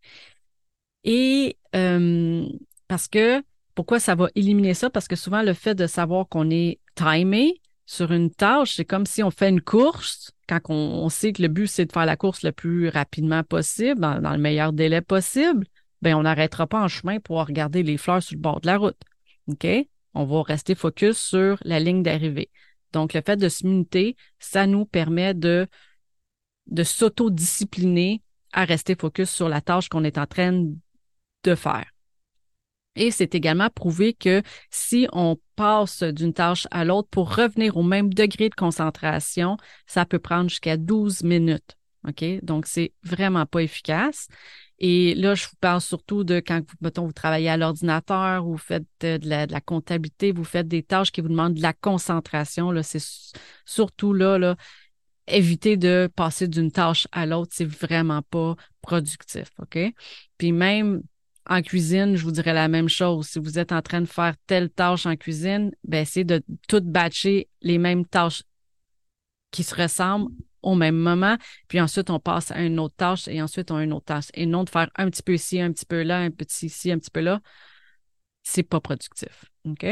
Et 1.06 1.56
euh, 1.74 2.46
parce 2.88 3.08
que, 3.08 3.42
pourquoi 3.74 4.00
ça 4.00 4.14
va 4.14 4.28
éliminer 4.34 4.74
ça? 4.74 4.90
Parce 4.90 5.08
que 5.08 5.16
souvent, 5.16 5.42
le 5.42 5.54
fait 5.54 5.74
de 5.74 5.86
savoir 5.86 6.28
qu'on 6.28 6.50
est 6.50 6.80
timé, 6.94 7.60
sur 7.86 8.10
une 8.12 8.30
tâche, 8.30 8.74
c'est 8.74 8.84
comme 8.84 9.06
si 9.06 9.22
on 9.22 9.30
fait 9.30 9.48
une 9.48 9.60
course, 9.60 10.32
quand 10.48 10.60
on, 10.68 11.08
sait 11.08 11.32
que 11.32 11.40
le 11.40 11.48
but, 11.48 11.68
c'est 11.68 11.86
de 11.86 11.92
faire 11.92 12.04
la 12.04 12.16
course 12.16 12.42
le 12.42 12.52
plus 12.52 12.88
rapidement 12.88 13.44
possible, 13.44 14.00
dans, 14.00 14.32
le 14.32 14.38
meilleur 14.38 14.72
délai 14.72 15.00
possible, 15.00 15.66
bien, 16.02 16.18
on 16.18 16.22
n'arrêtera 16.22 16.66
pas 16.66 16.82
en 16.82 16.88
chemin 16.88 17.20
pour 17.20 17.38
regarder 17.46 17.84
les 17.84 17.96
fleurs 17.96 18.22
sur 18.22 18.34
le 18.34 18.40
bord 18.40 18.60
de 18.60 18.66
la 18.66 18.76
route. 18.76 19.00
OK? 19.48 19.66
On 20.14 20.24
va 20.24 20.42
rester 20.42 20.74
focus 20.74 21.16
sur 21.16 21.58
la 21.62 21.78
ligne 21.78 22.02
d'arrivée. 22.02 22.50
Donc, 22.92 23.14
le 23.14 23.22
fait 23.24 23.36
de 23.36 23.48
se 23.48 23.66
muter, 23.66 24.16
ça 24.40 24.66
nous 24.66 24.84
permet 24.84 25.34
de, 25.34 25.68
de 26.66 26.82
s'autodiscipliner 26.82 28.22
à 28.52 28.64
rester 28.64 28.96
focus 28.96 29.30
sur 29.30 29.48
la 29.48 29.60
tâche 29.60 29.88
qu'on 29.88 30.04
est 30.04 30.18
en 30.18 30.26
train 30.26 30.64
faire. 31.54 31.86
Et 32.96 33.10
c'est 33.10 33.34
également 33.34 33.68
prouvé 33.68 34.14
que 34.14 34.42
si 34.70 35.06
on 35.12 35.36
passe 35.54 36.02
d'une 36.02 36.32
tâche 36.32 36.66
à 36.70 36.84
l'autre 36.84 37.08
pour 37.10 37.36
revenir 37.36 37.76
au 37.76 37.82
même 37.82 38.12
degré 38.12 38.48
de 38.48 38.54
concentration, 38.54 39.58
ça 39.86 40.06
peut 40.06 40.18
prendre 40.18 40.48
jusqu'à 40.48 40.76
12 40.76 41.22
minutes. 41.22 41.76
OK? 42.08 42.24
Donc, 42.42 42.66
c'est 42.66 42.92
vraiment 43.02 43.44
pas 43.46 43.62
efficace. 43.62 44.28
Et 44.78 45.14
là, 45.14 45.34
je 45.34 45.46
vous 45.46 45.56
parle 45.60 45.80
surtout 45.80 46.24
de 46.24 46.40
quand, 46.40 46.62
mettons, 46.80 47.06
vous 47.06 47.12
travaillez 47.12 47.48
à 47.48 47.56
l'ordinateur, 47.56 48.44
vous 48.44 48.58
faites 48.58 48.84
de 49.00 49.18
la, 49.22 49.46
de 49.46 49.52
la, 49.52 49.60
comptabilité, 49.60 50.32
vous 50.32 50.44
faites 50.44 50.68
des 50.68 50.82
tâches 50.82 51.12
qui 51.12 51.22
vous 51.22 51.28
demandent 51.28 51.54
de 51.54 51.62
la 51.62 51.72
concentration. 51.72 52.70
Là, 52.70 52.82
c'est 52.82 53.02
surtout 53.64 54.12
là, 54.12 54.38
là, 54.38 54.56
éviter 55.26 55.76
de 55.76 56.08
passer 56.14 56.46
d'une 56.46 56.70
tâche 56.70 57.08
à 57.12 57.26
l'autre, 57.26 57.52
c'est 57.54 57.64
vraiment 57.64 58.22
pas 58.22 58.54
productif. 58.82 59.50
OK? 59.58 59.78
Puis 60.38 60.52
même 60.52 61.02
en 61.48 61.62
cuisine, 61.62 62.16
je 62.16 62.24
vous 62.24 62.30
dirais 62.32 62.54
la 62.54 62.68
même 62.68 62.88
chose. 62.88 63.26
Si 63.26 63.38
vous 63.38 63.58
êtes 63.58 63.72
en 63.72 63.82
train 63.82 64.00
de 64.00 64.06
faire 64.06 64.34
telle 64.46 64.70
tâche 64.70 65.06
en 65.06 65.16
cuisine, 65.16 65.72
ben, 65.84 66.04
c'est 66.04 66.24
de 66.24 66.42
tout 66.68 66.82
batcher 66.82 67.48
les 67.62 67.78
mêmes 67.78 68.04
tâches 68.04 68.42
qui 69.50 69.62
se 69.62 69.74
ressemblent 69.74 70.32
au 70.62 70.74
même 70.74 70.96
moment, 70.96 71.36
puis 71.68 71.80
ensuite 71.80 72.10
on 72.10 72.18
passe 72.18 72.50
à 72.50 72.60
une 72.60 72.80
autre 72.80 72.96
tâche 72.96 73.28
et 73.28 73.40
ensuite 73.40 73.70
on 73.70 73.76
a 73.76 73.84
une 73.84 73.92
autre 73.92 74.06
tâche. 74.06 74.26
Et 74.34 74.46
non 74.46 74.64
de 74.64 74.70
faire 74.70 74.90
un 74.96 75.08
petit 75.08 75.22
peu 75.22 75.34
ici, 75.34 75.60
un 75.60 75.72
petit 75.72 75.86
peu 75.86 76.02
là, 76.02 76.18
un 76.18 76.30
petit 76.30 76.66
ici, 76.66 76.90
un 76.90 76.98
petit 76.98 77.10
peu 77.10 77.20
là, 77.20 77.40
c'est 78.42 78.64
pas 78.64 78.80
productif. 78.80 79.44
OK? 79.64 79.86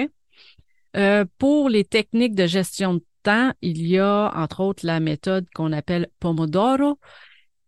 Euh, 0.97 1.25
pour 1.39 1.69
les 1.69 1.85
techniques 1.85 2.35
de 2.35 2.47
gestion 2.47 2.95
de 2.95 3.05
temps, 3.23 3.53
il 3.63 3.87
y 3.87 3.99
a 3.99 4.33
entre 4.35 4.61
autres 4.61 4.85
la 4.85 5.01
méthode 5.01 5.47
qu'on 5.55 5.73
appelle 5.73 6.09
Pomodoro, 6.19 6.99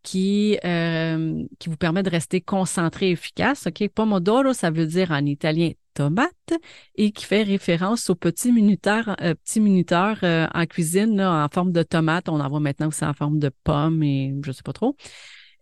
qui, 0.06 0.56
euh, 0.64 1.42
qui 1.58 1.68
vous 1.68 1.76
permet 1.76 2.04
de 2.04 2.10
rester 2.10 2.40
concentré 2.40 3.08
et 3.08 3.10
efficace. 3.10 3.66
Pomodoro, 3.92 4.52
ça 4.52 4.70
veut 4.70 4.86
dire 4.86 5.10
en 5.10 5.26
italien 5.26 5.72
tomate 5.94 6.54
et 6.94 7.10
qui 7.10 7.24
fait 7.24 7.42
référence 7.42 8.08
au 8.08 8.14
petit 8.14 8.52
minuteur, 8.52 9.16
euh, 9.20 9.34
petit 9.34 9.60
euh, 10.22 10.46
en 10.54 10.66
cuisine 10.66 11.20
en 11.20 11.48
forme 11.52 11.72
de 11.72 11.82
tomate. 11.82 12.28
On 12.28 12.38
en 12.38 12.48
voit 12.48 12.60
maintenant 12.60 12.86
aussi 12.86 13.04
en 13.04 13.14
forme 13.14 13.40
de 13.40 13.50
pomme 13.64 14.00
et 14.04 14.32
je 14.44 14.52
sais 14.52 14.62
pas 14.62 14.72
trop. 14.72 14.96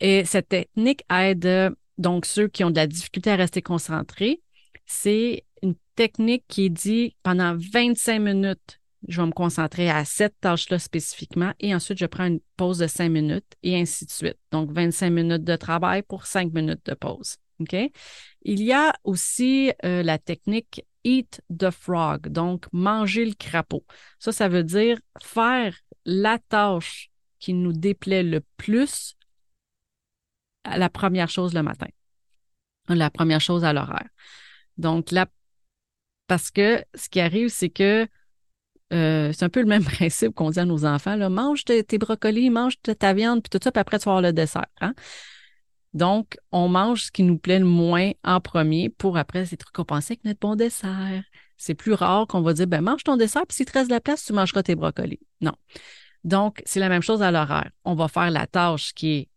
Et 0.01 0.27
cette 0.27 0.51
technique 0.51 1.05
aide 1.11 1.75
donc 1.97 2.27
ceux 2.27 2.49
qui 2.49 2.65
ont 2.65 2.71
de 2.71 2.77
la 2.77 2.87
difficulté 2.87 3.31
à 3.31 3.37
rester 3.37 3.63
concentrés. 3.63 4.43
C'est 4.85 5.45
une 5.63 5.77
technique 5.97 6.45
qui 6.49 6.69
dit 6.69 7.17
pendant 7.23 7.57
25 7.57 8.19
minutes, 8.19 8.79
je 9.09 9.21
vais 9.21 9.27
me 9.27 9.33
concentrer 9.33 9.91
à 9.91 10.05
cette 10.05 10.39
tâche-là 10.41 10.79
spécifiquement 10.79 11.53
et 11.61 11.75
ensuite 11.75 11.99
je 11.99 12.07
prends 12.07 12.27
une 12.27 12.41
pause 12.57 12.79
de 12.79 12.87
cinq 12.87 13.11
minutes 13.11 13.55
et 13.63 13.77
ainsi 13.79 14.07
de 14.07 14.11
suite. 14.11 14.39
Donc 14.51 14.71
25 14.73 15.11
minutes 15.11 15.45
de 15.45 15.57
travail 15.57 16.03
pour 16.03 16.27
cinq 16.27 16.53
minutes 16.53 16.85
de 16.87 16.95
pause. 16.95 17.37
OK? 17.61 17.75
Il 18.43 18.63
y 18.63 18.73
a 18.73 18.93
aussi 19.05 19.73
euh, 19.85 20.03
la 20.03 20.19
technique 20.19 20.85
Eat 21.05 21.43
the 21.57 21.71
Frog, 21.71 22.29
donc 22.29 22.67
manger 22.73 23.27
le 23.27 23.35
crapaud. 23.35 23.85
Ça, 24.19 24.33
ça 24.33 24.49
veut 24.49 24.65
dire 24.65 24.99
faire 25.23 25.77
la 26.07 26.39
tâche 26.39 27.11
qui 27.39 27.53
nous 27.53 27.73
déplaît 27.73 28.23
le 28.23 28.41
plus 28.57 29.17
à 30.65 30.79
la 30.79 30.89
première 30.89 31.29
chose 31.29 31.53
le 31.53 31.63
matin, 31.63 31.89
la 32.89 33.11
première 33.11 33.41
chose 33.41 33.65
à 33.65 33.75
l'horaire. 33.75 34.09
Donc 34.79 35.11
là, 35.11 35.27
parce 36.27 36.51
que 36.51 36.83
ce 36.95 37.11
qui 37.11 37.21
arrive, 37.21 37.49
c'est 37.49 37.69
que 37.69 38.09
euh, 38.95 39.33
c'est 39.33 39.45
un 39.45 39.49
peu 39.49 39.61
le 39.61 39.67
même 39.67 39.85
principe 39.85 40.35
qu'on 40.35 40.51
dit 40.51 40.61
à 40.61 40.65
nos 40.65 40.85
enfants, 40.85 41.19
mange 41.31 41.65
tes, 41.65 41.99
brocolis, 41.99 42.51
mange 42.51 42.75
ta 42.81 43.13
viande, 43.13 43.43
puis 43.43 43.51
tout 43.51 43.63
ça, 43.63 43.73
puis 43.73 43.81
après 43.81 43.99
tu 43.99 44.05
vas 44.05 44.13
avoir 44.13 44.23
le 44.23 44.33
dessert. 44.33 44.67
Hein? 44.81 44.95
Donc, 45.93 46.37
on 46.51 46.69
mange 46.69 47.05
ce 47.05 47.11
qui 47.13 47.23
nous 47.23 47.39
plaît 47.39 47.59
le 47.59 47.65
moins 47.65 48.11
en 48.25 48.41
premier 48.41 48.89
pour 48.89 49.17
après 49.17 49.53
être 49.53 49.67
récompensé 49.67 50.15
avec 50.15 50.25
notre 50.25 50.41
bon 50.41 50.57
dessert. 50.57 51.23
C'est 51.57 51.75
plus 51.75 51.93
rare 51.93 52.27
qu'on 52.27 52.41
va 52.41 52.53
dire, 52.53 52.67
ben 52.67 52.81
mange 52.81 53.05
ton 53.05 53.17
dessert, 53.17 53.47
puis 53.47 53.57
si 53.57 53.65
te 53.65 53.73
reste 53.73 53.89
de 53.89 53.95
la 53.95 54.01
place, 54.01 54.25
tu 54.25 54.33
mangeras 54.33 54.63
tes 54.63 54.75
brocolis. 54.75 55.21
Non. 55.41 55.55
Donc, 56.25 56.63
c'est 56.65 56.81
la 56.81 56.89
même 56.89 57.03
chose 57.03 57.23
à 57.23 57.31
l'horaire. 57.31 57.71
On 57.85 57.95
va 57.95 58.09
faire 58.09 58.31
la 58.31 58.47
tâche 58.47 58.93
qui 58.93 59.13
est 59.13 59.29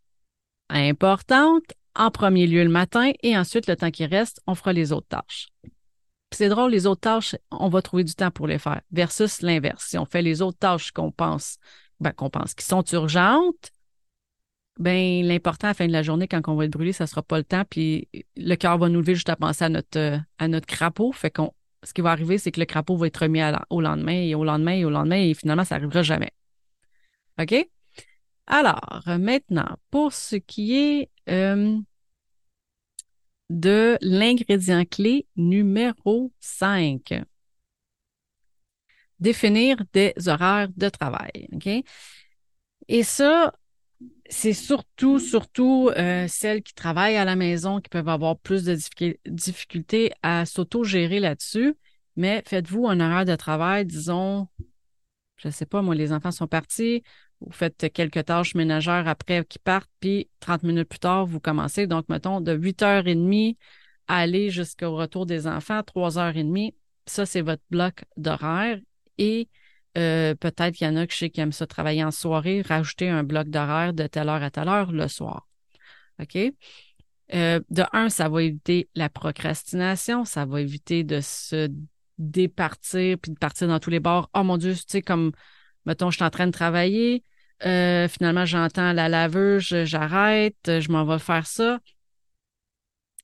importante 0.70 1.74
en 1.96 2.12
premier 2.12 2.48
lieu 2.48 2.64
le 2.64 2.70
matin 2.70 3.12
et 3.22 3.38
ensuite, 3.38 3.68
le 3.68 3.76
temps 3.76 3.92
qui 3.92 4.06
reste, 4.06 4.42
on 4.48 4.56
fera 4.56 4.74
les 4.74 4.92
autres 4.92 5.08
tâches 5.08 5.50
c'est 6.32 6.50
drôle, 6.50 6.72
les 6.72 6.86
autres 6.86 7.02
tâches, 7.02 7.36
on 7.52 7.70
va 7.70 7.82
trouver 7.82 8.04
du 8.04 8.14
temps 8.14 8.32
pour 8.32 8.48
les 8.48 8.60
faire, 8.60 8.82
versus 8.92 9.42
l'inverse. 9.42 9.86
Si 9.88 9.98
on 9.98 10.06
fait 10.06 10.22
les 10.22 10.42
autres 10.42 10.58
tâches 10.58 10.92
qu'on 10.92 11.12
pense, 11.12 11.58
ben, 12.00 12.12
qu'on 12.12 12.30
pense 12.30 12.54
qui 12.54 12.66
sont 12.66 12.84
urgentes, 12.92 13.72
ben 14.80 15.26
l'important 15.26 15.68
à 15.68 15.70
la 15.72 15.74
fin 15.74 15.88
de 15.88 15.92
la 15.92 16.04
journée, 16.04 16.28
quand 16.28 16.42
on 16.48 16.56
va 16.56 16.66
être 16.66 16.72
brûlé, 16.72 16.94
ça 16.94 17.08
sera 17.08 17.24
pas 17.24 17.38
le 17.38 17.44
temps, 17.44 17.64
puis 17.68 18.08
le 18.36 18.56
cœur 18.56 18.78
va 18.78 18.90
nous 18.90 19.00
lever 19.00 19.16
juste 19.16 19.30
à 19.30 19.36
penser 19.36 19.66
à 19.66 19.70
notre, 19.70 20.20
à 20.38 20.48
notre 20.48 20.68
crapaud. 20.68 21.12
Fait 21.12 21.32
qu'on, 21.32 21.52
ce 21.84 21.94
qui 21.94 22.02
va 22.02 22.12
arriver, 22.12 22.38
c'est 22.38 22.52
que 22.52 22.60
le 22.60 22.66
crapaud 22.66 22.98
va 22.98 23.08
être 23.08 23.18
remis 23.18 23.42
au 23.70 23.82
lendemain 23.82 24.14
et 24.14 24.36
au 24.36 24.44
lendemain 24.44 24.74
et 24.74 24.86
au 24.86 24.90
lendemain, 24.90 25.18
et 25.18 25.34
finalement, 25.34 25.64
ça 25.64 25.76
arrivera 25.76 26.04
jamais. 26.04 26.32
OK? 27.40 27.56
Alors, 28.46 29.04
maintenant, 29.06 29.78
pour 29.90 30.14
ce 30.14 30.36
qui 30.36 30.78
est 30.78 31.10
euh, 31.30 31.78
de 33.50 33.98
l'ingrédient 34.01 34.86
clé 34.86 35.27
numéro 35.36 36.32
5. 36.39 37.24
Définir 39.20 39.77
des 39.94 40.13
horaires 40.27 40.70
de 40.75 40.89
travail. 40.89 41.48
Et 42.88 43.04
ça, 43.04 43.54
c'est 44.30 44.54
surtout, 44.54 45.20
surtout 45.20 45.89
euh, 45.98 46.27
celles 46.27 46.62
qui 46.62 46.74
travaillent 46.74 47.18
à 47.18 47.25
la 47.25 47.36
maison 47.36 47.82
qui 47.82 47.89
peuvent 47.89 48.10
avoir 48.10 48.38
plus 48.38 48.63
de 48.66 48.77
difficultés 49.25 50.12
à 50.22 50.46
s'auto-gérer 50.46 51.20
là-dessus. 51.20 51.75
Mais 52.16 52.44
faites-vous 52.46 52.88
un 52.88 53.00
horaire 53.00 53.25
de 53.25 53.36
travail, 53.36 53.86
disons, 53.86 54.48
je 55.38 55.48
ne 55.48 55.54
sais 55.54 55.66
pas, 55.66 55.82
moi, 55.82 55.96
les 55.96 56.12
enfants 56.12 56.32
sont 56.32 56.48
partis, 56.48 57.04
vous 57.41 57.51
faites 57.51 57.91
quelques 57.94 58.25
tâches 58.25 58.56
ménagères 58.56 59.08
après 59.08 59.46
qui 59.46 59.60
partent, 59.60 59.89
puis 60.00 60.29
30 60.39 60.63
minutes 60.63 60.89
plus 60.89 61.00
tard, 61.00 61.25
vous 61.25 61.39
commencez. 61.39 61.88
Donc, 61.88 62.10
mettons, 62.10 62.41
de 62.41 62.56
8h30 62.56 63.58
à 64.08 64.17
aller 64.17 64.50
jusqu'au 64.50 64.96
retour 64.96 65.25
des 65.25 65.48
enfants, 65.48 65.82
3h30. 65.82 66.74
Ça, 67.06 67.25
c'est 67.25 67.41
votre 67.41 67.63
bloc 67.70 68.06
d'horaire. 68.15 68.79
Et 69.17 69.50
euh, 69.98 70.36
peut-être 70.36 70.75
qu'il 70.75 70.88
y 70.88 70.89
en 70.89 70.96
a 70.96 71.06
je 71.08 71.15
sais 71.15 71.29
qui 71.29 71.41
aiment 71.41 71.51
ça 71.51 71.67
travailler 71.67 72.03
en 72.03 72.12
soirée, 72.12 72.62
rajouter 72.62 73.10
un 73.10 73.24
bloc 73.24 73.50
d'horaire 73.50 73.94
de 73.94 74.06
telle 74.08 74.29
heure 74.29 74.44
à 74.44 74.51
telle 74.51 74.70
heure 74.70 74.91
le 74.91 75.08
soir. 75.08 75.48
OK? 76.22 76.38
Euh, 77.34 77.60
de 77.70 77.84
un, 77.94 78.10
ça 78.10 78.29
va 78.29 78.44
éviter 78.44 78.89
la 78.96 79.10
procrastination, 79.10 80.24
ça 80.24 80.46
va 80.46 80.62
éviter 80.62 81.03
de 81.03 81.20
se 81.20 81.70
départir 82.17 83.17
puis 83.20 83.32
de 83.32 83.38
partir 83.38 83.67
dans 83.67 83.79
tous 83.79 83.89
les 83.89 84.00
bords. 84.00 84.29
Oh 84.34 84.44
mon 84.44 84.58
Dieu, 84.58 84.74
tu 84.74 84.84
sais, 84.88 85.01
comme 85.01 85.32
mettons, 85.88 86.12
je 86.12 86.17
suis 86.17 86.25
en 86.25 86.29
train 86.29 86.46
de 86.46 86.51
travailler, 86.51 87.24
euh, 87.65 88.08
finalement, 88.08 88.46
j'entends 88.46 88.94
la 88.94 89.10
laveuse, 89.10 89.84
j'arrête, 89.86 90.56
je 90.65 90.91
m'en 90.91 91.06
vais 91.06 91.20
faire 91.20 91.48
ça. 91.48 91.79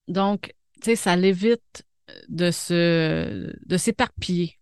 Donc, 0.08 0.54
tu 0.82 0.92
sais, 0.92 0.96
ça 0.96 1.16
l'évite 1.16 1.84
de 2.30 2.52
se 2.52 3.54
de 3.66 3.78
s'éparpiller 3.78 4.60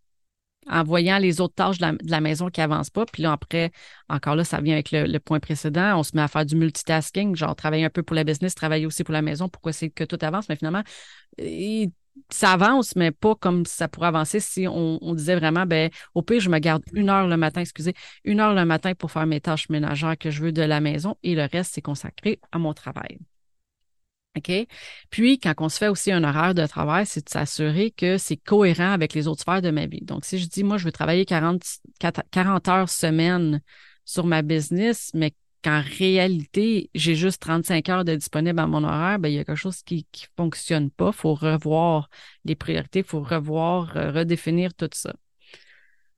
en 0.68 0.84
voyant 0.84 1.18
les 1.18 1.42
autres 1.42 1.56
tâches 1.56 1.80
de 1.80 1.98
la, 2.10 2.22
maison 2.22 2.50
qui 2.50 2.62
avancent 2.62 2.92
pas. 2.92 3.06
Puis 3.06 3.24
là, 3.24 3.32
après, 3.32 3.72
encore 4.10 4.36
là, 4.36 4.44
ça 4.44 4.62
vient 4.62 4.74
avec 4.74 4.92
le, 4.92 5.18
point 5.20 5.40
précédent. 5.40 5.98
On 5.98 6.04
se 6.04 6.12
met 6.16 6.22
à 6.22 6.28
faire 6.28 6.46
du 6.46 6.56
multitasking, 6.56 7.36
genre 7.36 7.56
travailler 7.56 7.86
un 7.86 7.90
peu 7.90 8.04
pour 8.04 8.16
la 8.16 8.24
business, 8.24 8.54
travailler 8.54 8.86
aussi 8.86 9.04
pour 9.04 9.14
la 9.14 9.24
maison. 9.24 9.50
Pourquoi 9.50 9.74
c'est 9.74 9.90
que 9.90 10.04
tout 10.04 10.20
avance? 10.22 10.50
Mais 10.50 10.56
finalement, 10.56 10.84
ça 12.30 12.52
avance, 12.54 12.96
mais 12.96 13.12
pas 13.12 13.36
comme 13.36 13.66
ça 13.66 13.88
pourrait 13.88 14.08
avancer 14.08 14.40
si 14.40 14.68
on, 14.68 15.00
disait 15.16 15.36
vraiment, 15.36 15.66
ben, 15.66 15.90
au 16.16 16.22
pire, 16.22 16.40
je 16.40 16.50
me 16.50 16.60
garde 16.60 16.84
une 16.94 17.10
heure 17.10 17.28
le 17.28 17.38
matin, 17.38 17.62
excusez, 17.62 17.94
une 18.24 18.40
heure 18.40 18.54
le 18.54 18.66
matin 18.66 18.94
pour 18.96 19.12
faire 19.12 19.26
mes 19.26 19.42
tâches 19.42 19.70
ménagères 19.70 20.18
que 20.18 20.30
je 20.32 20.42
veux 20.42 20.52
de 20.52 20.62
la 20.62 20.80
maison 20.80 21.16
et 21.24 21.36
le 21.36 21.48
reste, 21.52 21.74
c'est 21.74 21.82
consacré 21.82 22.40
à 22.52 22.60
mon 22.60 22.74
travail. 22.74 23.20
OK? 24.38 24.52
Puis, 25.10 25.40
quand 25.40 25.54
on 25.60 25.70
se 25.70 25.78
fait 25.78 25.90
aussi 25.90 26.12
un 26.12 26.24
horaire 26.24 26.54
de 26.54 26.66
travail, 26.66 27.06
c'est 27.06 27.26
de 27.26 27.30
s'assurer 27.30 27.92
que 27.92 28.18
c'est 28.18 28.38
cohérent 28.38 28.92
avec 28.92 29.14
les 29.14 29.28
autres 29.28 29.42
sphères 29.42 29.62
de 29.62 29.72
ma 29.72 29.88
vie. 29.88 30.02
Donc, 30.02 30.24
si 30.24 30.38
je 30.40 30.48
dis, 30.48 30.64
moi, 30.64 30.78
je 30.78 30.86
veux 30.86 30.92
travailler 30.92 31.26
40, 31.26 31.62
40 32.32 32.68
heures 32.70 32.90
semaine 32.90 33.62
sur 34.06 34.26
ma 34.26 34.42
business, 34.42 35.12
mais 35.14 35.34
qu'en 35.64 35.82
réalité, 35.82 36.90
j'ai 36.96 37.16
juste 37.16 37.42
35 37.42 37.90
heures 37.90 38.06
de 38.06 38.16
disponible 38.16 38.60
à 38.60 38.68
mon 38.68 38.84
horaire, 38.84 39.20
ben, 39.20 39.30
il 39.30 39.36
y 39.36 39.40
a 39.40 39.46
quelque 39.46 39.56
chose 39.56 39.84
qui 39.84 40.08
ne 40.14 40.20
fonctionne 40.36 40.90
pas. 40.92 41.10
Il 41.10 41.14
faut 41.14 41.34
revoir 41.34 42.10
les 42.46 42.56
priorités, 42.56 43.00
il 43.00 43.06
faut 43.06 43.22
revoir, 43.22 43.96
euh, 43.98 44.12
redéfinir 44.12 44.74
tout 44.74 44.90
ça. 44.94 45.14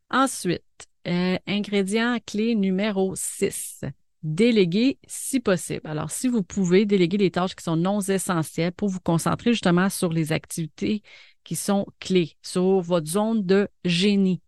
Ensuite, 0.09 0.63
euh, 1.07 1.38
ingrédient 1.47 2.17
clé 2.25 2.55
numéro 2.55 3.13
6. 3.15 3.83
Déléguer 4.21 5.00
si 5.05 5.41
possible. 5.41 5.81
Alors, 5.83 6.09
si 6.09 6.29
vous 6.29 6.43
pouvez 6.43 6.85
déléguer 6.85 7.17
les 7.17 7.31
tâches 7.31 7.55
qui 7.55 7.63
sont 7.63 7.75
non 7.75 8.00
essentielles 8.00 8.71
pour 8.71 8.88
vous 8.88 9.01
concentrer 9.01 9.51
justement 9.51 9.89
sur 9.89 10.13
les 10.13 10.31
activités 10.31 11.03
qui 11.43 11.55
sont 11.55 11.85
clés, 12.00 12.38
sur 12.41 12.79
votre 12.79 13.07
zone 13.07 13.45
de 13.45 13.67
génie. 13.83 14.41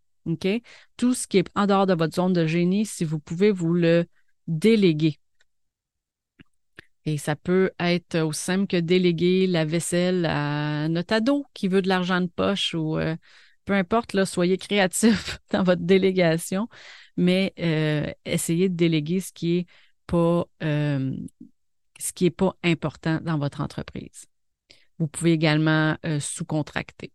Tout 0.97 1.13
ce 1.13 1.27
qui 1.27 1.37
est 1.37 1.49
en 1.55 1.67
dehors 1.67 1.85
de 1.85 1.93
votre 1.93 2.15
zone 2.15 2.33
de 2.33 2.47
génie, 2.47 2.85
si 2.85 3.03
vous 3.03 3.19
pouvez 3.19 3.51
vous 3.51 3.73
le 3.73 4.05
déléguer. 4.47 5.19
Et 7.05 7.17
ça 7.17 7.35
peut 7.35 7.71
être 7.79 8.19
aussi 8.21 8.41
simple 8.41 8.67
que 8.67 8.77
déléguer 8.77 9.45
la 9.47 9.63
vaisselle 9.63 10.25
à 10.25 10.87
notre 10.89 11.13
ado 11.13 11.45
qui 11.53 11.67
veut 11.67 11.81
de 11.81 11.87
l'argent 11.87 12.19
de 12.21 12.27
poche 12.27 12.73
ou 12.73 12.97
euh, 12.97 13.15
peu 13.65 13.73
importe, 13.73 14.13
là, 14.13 14.25
soyez 14.25 14.57
créatif 14.57 15.39
dans 15.51 15.63
votre 15.63 15.83
délégation, 15.83 16.67
mais 17.15 17.53
euh, 17.59 18.11
essayez 18.25 18.69
de 18.69 18.75
déléguer 18.75 19.19
ce 19.19 19.31
qui 19.33 19.57
est 19.57 19.67
pas 20.07 20.45
euh, 20.63 21.15
ce 21.99 22.11
qui 22.11 22.25
est 22.25 22.31
pas 22.31 22.55
important 22.63 23.19
dans 23.21 23.37
votre 23.37 23.61
entreprise. 23.61 24.25
Vous 24.99 25.07
pouvez 25.07 25.33
également 25.33 25.97
sous-contracter. 26.19 27.11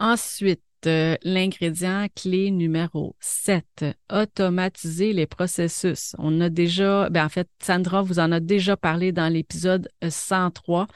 Ensuite, 0.00 0.62
l'ingrédient 0.86 2.06
clé 2.14 2.50
numéro 2.50 3.16
7, 3.20 3.84
automatiser 4.12 5.12
les 5.12 5.26
processus. 5.26 6.14
On 6.18 6.40
a 6.40 6.48
déjà, 6.48 7.10
ben 7.10 7.24
en 7.24 7.28
fait, 7.28 7.48
Sandra 7.62 8.02
vous 8.02 8.18
en 8.18 8.32
a 8.32 8.40
déjà 8.40 8.76
parlé 8.76 9.12
dans 9.12 9.32
l'épisode 9.32 9.88
103. 10.06 10.86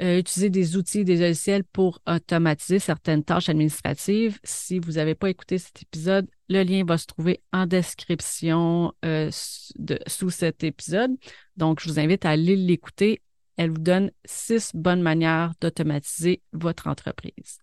Euh, 0.00 0.18
utiliser 0.18 0.48
des 0.48 0.76
outils, 0.76 1.04
des 1.04 1.16
logiciels 1.16 1.64
pour 1.64 2.00
automatiser 2.06 2.78
certaines 2.78 3.24
tâches 3.24 3.48
administratives. 3.48 4.38
Si 4.44 4.78
vous 4.78 4.92
n'avez 4.92 5.16
pas 5.16 5.28
écouté 5.28 5.58
cet 5.58 5.82
épisode, 5.82 6.28
le 6.48 6.62
lien 6.62 6.84
va 6.84 6.98
se 6.98 7.06
trouver 7.06 7.42
en 7.52 7.66
description 7.66 8.92
euh, 9.04 9.28
sous 9.32 10.30
cet 10.30 10.62
épisode. 10.62 11.10
Donc, 11.56 11.80
je 11.80 11.88
vous 11.88 11.98
invite 11.98 12.24
à 12.24 12.30
aller 12.30 12.54
l'écouter. 12.54 13.22
Elle 13.56 13.70
vous 13.70 13.78
donne 13.78 14.12
six 14.24 14.70
bonnes 14.72 15.02
manières 15.02 15.52
d'automatiser 15.60 16.42
votre 16.52 16.86
entreprise. 16.86 17.58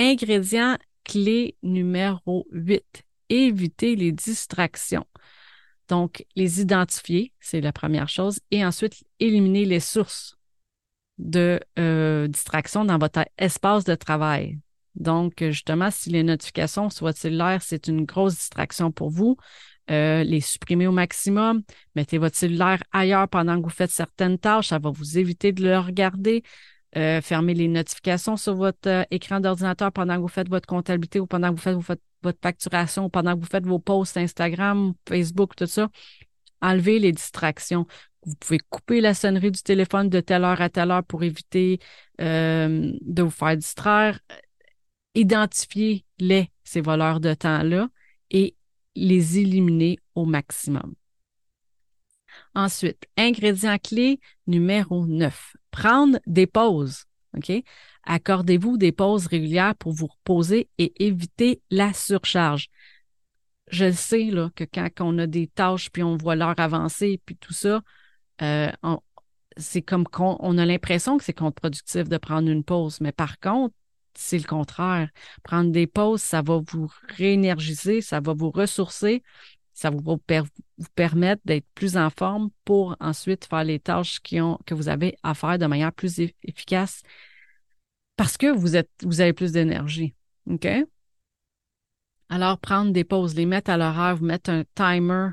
Ingrédient 0.00 0.78
clé 1.04 1.58
numéro 1.62 2.46
8, 2.52 3.02
éviter 3.28 3.96
les 3.96 4.12
distractions. 4.12 5.04
Donc, 5.88 6.24
les 6.36 6.62
identifier, 6.62 7.34
c'est 7.38 7.60
la 7.60 7.70
première 7.70 8.08
chose, 8.08 8.40
et 8.50 8.64
ensuite 8.64 9.04
éliminer 9.18 9.66
les 9.66 9.78
sources 9.78 10.38
de 11.18 11.60
euh, 11.78 12.28
distraction 12.28 12.86
dans 12.86 12.96
votre 12.96 13.26
espace 13.36 13.84
de 13.84 13.94
travail. 13.94 14.58
Donc, 14.94 15.44
justement, 15.50 15.90
si 15.90 16.08
les 16.08 16.22
notifications 16.22 16.88
sur 16.88 17.04
votre 17.04 17.18
cellulaire, 17.18 17.60
c'est 17.60 17.86
une 17.86 18.06
grosse 18.06 18.36
distraction 18.36 18.90
pour 18.92 19.10
vous, 19.10 19.36
euh, 19.90 20.24
les 20.24 20.40
supprimer 20.40 20.86
au 20.86 20.92
maximum. 20.92 21.62
Mettez 21.94 22.16
votre 22.16 22.38
cellulaire 22.38 22.82
ailleurs 22.90 23.28
pendant 23.28 23.58
que 23.58 23.64
vous 23.64 23.68
faites 23.68 23.90
certaines 23.90 24.38
tâches. 24.38 24.68
Ça 24.68 24.78
va 24.78 24.90
vous 24.90 25.18
éviter 25.18 25.52
de 25.52 25.62
le 25.62 25.78
regarder. 25.78 26.42
Euh, 26.96 27.20
fermez 27.20 27.54
les 27.54 27.68
notifications 27.68 28.36
sur 28.36 28.54
votre 28.54 28.88
euh, 28.88 29.04
écran 29.10 29.40
d'ordinateur 29.40 29.92
pendant 29.92 30.16
que 30.16 30.20
vous 30.22 30.28
faites 30.28 30.48
votre 30.48 30.66
comptabilité 30.66 31.20
ou 31.20 31.26
pendant 31.26 31.50
que 31.50 31.70
vous 31.70 31.82
faites, 31.82 32.00
votre 32.22 32.38
facturation 32.42 33.04
ou 33.04 33.08
pendant 33.08 33.34
que 33.34 33.40
vous 33.40 33.46
faites 33.46 33.66
vos 33.66 33.78
posts 33.78 34.16
Instagram, 34.16 34.94
Facebook, 35.08 35.54
tout 35.56 35.66
ça. 35.66 35.88
Enlevez 36.60 36.98
les 36.98 37.12
distractions. 37.12 37.86
Vous 38.26 38.34
pouvez 38.34 38.58
couper 38.58 39.00
la 39.00 39.14
sonnerie 39.14 39.52
du 39.52 39.62
téléphone 39.62 40.08
de 40.08 40.20
telle 40.20 40.44
heure 40.44 40.60
à 40.60 40.68
telle 40.68 40.90
heure 40.90 41.04
pour 41.04 41.22
éviter 41.22 41.78
euh, 42.20 42.92
de 43.00 43.22
vous 43.22 43.30
faire 43.30 43.56
distraire. 43.56 44.20
Identifiez 45.14 46.04
les 46.18 46.50
ces 46.70 46.80
voleurs 46.80 47.20
de 47.20 47.34
temps-là, 47.34 47.88
et 48.30 48.54
les 48.94 49.38
éliminer 49.38 49.98
au 50.14 50.24
maximum. 50.24 50.94
Ensuite, 52.54 53.04
ingrédient 53.16 53.78
clé 53.78 54.20
numéro 54.46 55.06
9, 55.06 55.56
prendre 55.70 56.18
des 56.26 56.46
pauses. 56.46 57.04
Accordez-vous 58.04 58.76
des 58.76 58.92
pauses 58.92 59.26
régulières 59.26 59.76
pour 59.76 59.92
vous 59.92 60.08
reposer 60.08 60.68
et 60.78 61.04
éviter 61.04 61.62
la 61.70 61.92
surcharge. 61.92 62.68
Je 63.70 63.92
sais 63.92 64.24
là, 64.24 64.50
que 64.56 64.64
quand 64.64 64.88
on 65.00 65.18
a 65.18 65.26
des 65.28 65.46
tâches, 65.46 65.90
puis 65.90 66.02
on 66.02 66.16
voit 66.16 66.34
l'heure 66.34 66.58
avancer, 66.58 67.20
puis 67.24 67.36
tout 67.36 67.52
ça, 67.52 67.82
euh, 68.42 68.70
c'est 69.56 69.82
comme 69.82 70.04
qu'on 70.04 70.36
on 70.40 70.58
a 70.58 70.66
l'impression 70.66 71.18
que 71.18 71.24
c'est 71.24 71.32
contre-productif 71.32 72.08
de 72.08 72.16
prendre 72.16 72.48
une 72.48 72.64
pause. 72.64 73.00
Mais 73.00 73.12
par 73.12 73.38
contre, 73.38 73.74
c'est 74.14 74.38
le 74.38 74.44
contraire. 74.44 75.08
Prendre 75.44 75.70
des 75.70 75.86
pauses, 75.86 76.20
ça 76.22 76.42
va 76.42 76.60
vous 76.66 76.90
réénergiser, 77.16 78.00
ça 78.00 78.20
va 78.20 78.32
vous 78.32 78.50
ressourcer, 78.50 79.22
ça 79.80 79.88
va 79.88 79.96
vous, 79.96 80.20
vous 80.78 80.88
permettre 80.94 81.40
d'être 81.46 81.66
plus 81.74 81.96
en 81.96 82.10
forme 82.10 82.50
pour 82.66 82.96
ensuite 83.00 83.46
faire 83.46 83.64
les 83.64 83.78
tâches 83.78 84.20
qui 84.20 84.38
ont, 84.38 84.58
que 84.66 84.74
vous 84.74 84.90
avez 84.90 85.16
à 85.22 85.32
faire 85.32 85.58
de 85.58 85.64
manière 85.64 85.92
plus 85.92 86.20
efficace 86.42 87.02
parce 88.16 88.36
que 88.36 88.54
vous, 88.54 88.76
êtes, 88.76 88.90
vous 89.02 89.22
avez 89.22 89.32
plus 89.32 89.52
d'énergie. 89.52 90.14
OK? 90.50 90.68
Alors, 92.28 92.58
prendre 92.58 92.92
des 92.92 93.04
pauses, 93.04 93.34
les 93.34 93.46
mettre 93.46 93.70
à 93.70 93.78
l'horaire, 93.78 94.16
vous 94.16 94.26
mettre 94.26 94.50
un 94.50 94.64
timer, 94.74 95.30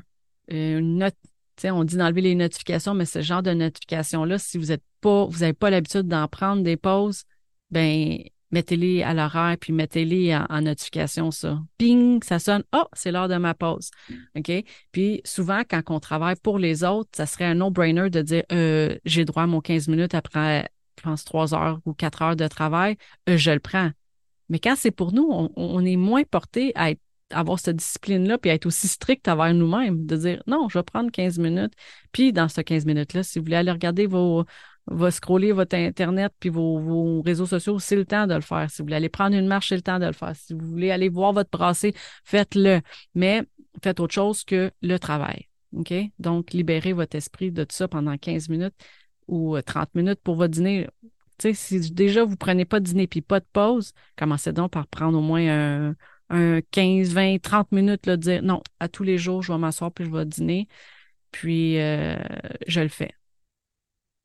euh, 0.50 0.78
une 0.78 0.96
note. 0.96 1.16
On 1.64 1.84
dit 1.84 1.98
d'enlever 1.98 2.22
les 2.22 2.34
notifications, 2.34 2.94
mais 2.94 3.04
ce 3.04 3.20
genre 3.20 3.42
de 3.42 3.52
notifications-là, 3.52 4.38
si 4.38 4.56
vous 4.56 4.66
n'êtes 4.66 4.84
pas, 5.02 5.26
vous 5.26 5.40
n'avez 5.40 5.52
pas 5.52 5.68
l'habitude 5.68 6.08
d'en 6.08 6.26
prendre 6.26 6.62
des 6.62 6.78
pauses, 6.78 7.24
ben 7.70 8.18
mettez-les 8.50 9.02
à 9.02 9.14
l'horaire, 9.14 9.56
puis 9.60 9.72
mettez-les 9.72 10.36
en, 10.36 10.60
notification, 10.62 11.30
ça. 11.30 11.60
Ping, 11.76 12.22
ça 12.22 12.38
sonne. 12.38 12.64
Oh, 12.74 12.84
c'est 12.92 13.12
l'heure 13.12 13.28
de 13.28 13.36
ma 13.36 13.54
pause. 13.54 13.90
OK? 14.36 14.50
Puis 14.92 15.20
souvent, 15.24 15.62
quand 15.68 15.82
on 15.90 16.00
travaille 16.00 16.36
pour 16.36 16.58
les 16.58 16.84
autres, 16.84 17.10
ça 17.14 17.26
serait 17.26 17.44
un 17.44 17.54
no-brainer 17.54 18.10
de 18.10 18.22
dire 18.22 18.44
euh, 18.52 18.96
j'ai 19.04 19.24
droit 19.24 19.44
à 19.44 19.46
mon 19.46 19.60
15 19.60 19.88
minutes 19.88 20.14
après, 20.14 20.68
je 20.98 21.02
pense, 21.02 21.24
3 21.24 21.54
heures 21.54 21.80
ou 21.84 21.92
4 21.94 22.22
heures 22.22 22.36
de 22.36 22.46
travail, 22.48 22.96
euh, 23.28 23.36
je 23.36 23.50
le 23.50 23.60
prends. 23.60 23.90
Mais 24.48 24.58
quand 24.58 24.74
c'est 24.76 24.90
pour 24.90 25.12
nous, 25.12 25.28
on, 25.56 25.84
est 25.84 25.96
moins 25.96 26.22
porté 26.24 26.72
à 26.74 26.92
avoir 27.30 27.58
cette 27.58 27.76
discipline-là, 27.76 28.38
puis 28.38 28.50
à 28.50 28.54
être 28.54 28.64
aussi 28.64 28.88
strict 28.88 29.28
envers 29.28 29.52
nous-mêmes, 29.52 30.06
de 30.06 30.16
dire 30.16 30.42
non, 30.46 30.68
je 30.70 30.78
vais 30.78 30.82
prendre 30.82 31.10
15 31.10 31.38
minutes. 31.38 31.74
Puis 32.12 32.32
dans 32.32 32.48
ce 32.48 32.62
15 32.62 32.86
minutes-là, 32.86 33.22
si 33.22 33.38
vous 33.38 33.44
voulez 33.44 33.56
aller 33.56 33.70
regarder 33.70 34.06
vos, 34.06 34.46
va 34.90 35.10
scroller 35.10 35.52
votre 35.52 35.76
Internet 35.76 36.32
puis 36.40 36.48
vos, 36.50 37.22
réseaux 37.22 37.46
sociaux, 37.46 37.78
c'est 37.78 37.96
le 37.96 38.04
temps 38.04 38.26
de 38.26 38.34
le 38.34 38.40
faire. 38.40 38.70
Si 38.70 38.78
vous 38.78 38.86
voulez 38.86 38.96
aller 38.96 39.08
prendre 39.08 39.36
une 39.36 39.46
marche, 39.46 39.68
c'est 39.68 39.76
le 39.76 39.82
temps 39.82 39.98
de 39.98 40.06
le 40.06 40.12
faire. 40.12 40.34
Si 40.34 40.54
vous 40.54 40.66
voulez 40.66 40.90
aller 40.90 41.08
voir 41.08 41.32
votre 41.32 41.50
brassée, 41.50 41.94
faites-le. 42.24 42.80
Mais 43.14 43.42
faites 43.82 44.00
autre 44.00 44.14
chose 44.14 44.44
que 44.44 44.70
le 44.82 44.98
travail. 44.98 45.48
OK? 45.76 45.92
Donc, 46.18 46.52
libérez 46.52 46.92
votre 46.92 47.16
esprit 47.16 47.52
de 47.52 47.64
tout 47.64 47.74
ça 47.74 47.88
pendant 47.88 48.16
15 48.16 48.48
minutes 48.48 48.74
ou 49.26 49.60
30 49.60 49.84
euh, 49.84 50.00
minutes 50.00 50.20
pour 50.22 50.36
votre 50.36 50.52
dîner. 50.52 50.88
Tu 51.38 51.54
sais, 51.54 51.54
si 51.54 51.92
déjà 51.92 52.24
vous 52.24 52.36
prenez 52.36 52.64
pas 52.64 52.80
de 52.80 52.84
dîner 52.84 53.06
puis 53.06 53.20
pas 53.20 53.40
de 53.40 53.46
pause, 53.52 53.92
commencez 54.16 54.52
donc 54.52 54.72
par 54.72 54.86
prendre 54.86 55.18
au 55.18 55.22
moins 55.22 55.94
un, 56.30 56.60
15, 56.70 57.12
20, 57.12 57.38
30 57.40 57.72
minutes, 57.72 58.04
de 58.04 58.16
dire 58.16 58.42
non, 58.42 58.62
à 58.80 58.88
tous 58.88 59.02
les 59.02 59.18
jours, 59.18 59.42
je 59.42 59.52
vais 59.52 59.58
m'asseoir 59.58 59.92
puis 59.92 60.04
je 60.04 60.10
vais 60.10 60.24
dîner. 60.24 60.68
Puis, 61.30 61.78
euh, 61.78 62.16
je 62.66 62.80
le 62.80 62.88
fais. 62.88 63.12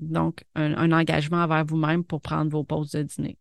Donc, 0.09 0.43
un, 0.55 0.91
engagement 0.91 1.43
envers 1.43 1.65
vous-même 1.65 2.03
pour 2.03 2.21
prendre 2.21 2.51
vos 2.51 2.63
pauses 2.63 2.91
de 2.91 3.03
dîner. 3.03 3.37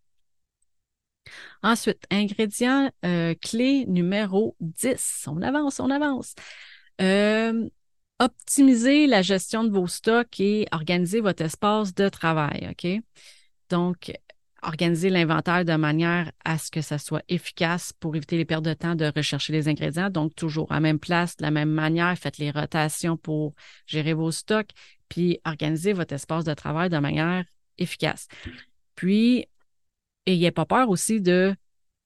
Ensuite, 1.62 2.04
ingrédient 2.10 2.90
euh, 3.04 3.34
clé 3.40 3.86
numéro 3.86 4.56
10. 4.60 5.26
On 5.28 5.40
avance, 5.42 5.80
on 5.80 5.90
avance. 5.90 6.34
Euh, 7.00 7.68
optimiser 8.18 9.06
la 9.06 9.22
gestion 9.22 9.64
de 9.64 9.70
vos 9.70 9.86
stocks 9.86 10.40
et 10.40 10.66
organiser 10.72 11.20
votre 11.20 11.42
espace 11.42 11.94
de 11.94 12.08
travail. 12.08 12.68
OK? 12.70 13.02
Donc, 13.70 14.12
organiser 14.62 15.10
l'inventaire 15.10 15.64
de 15.64 15.74
manière 15.74 16.30
à 16.44 16.56
ce 16.56 16.70
que 16.70 16.82
ça 16.82 16.98
soit 16.98 17.24
efficace 17.28 17.92
pour 17.92 18.14
éviter 18.14 18.36
les 18.36 18.44
pertes 18.44 18.64
de 18.64 18.74
temps 18.74 18.94
de 18.94 19.10
rechercher 19.14 19.52
les 19.52 19.68
ingrédients. 19.68 20.08
Donc, 20.08 20.34
toujours 20.34 20.70
à 20.70 20.80
même 20.80 21.00
place, 21.00 21.36
de 21.36 21.42
la 21.42 21.50
même 21.50 21.70
manière, 21.70 22.16
faites 22.16 22.38
les 22.38 22.50
rotations 22.50 23.16
pour 23.16 23.54
gérer 23.86 24.14
vos 24.14 24.30
stocks, 24.30 24.70
puis 25.12 25.40
organiser 25.44 25.92
votre 25.92 26.14
espace 26.14 26.42
de 26.44 26.54
travail 26.54 26.88
de 26.88 26.96
manière 26.96 27.44
efficace. 27.76 28.28
Puis, 28.94 29.44
ayez 30.24 30.50
pas 30.50 30.64
peur 30.64 30.88
aussi 30.88 31.20
de 31.20 31.54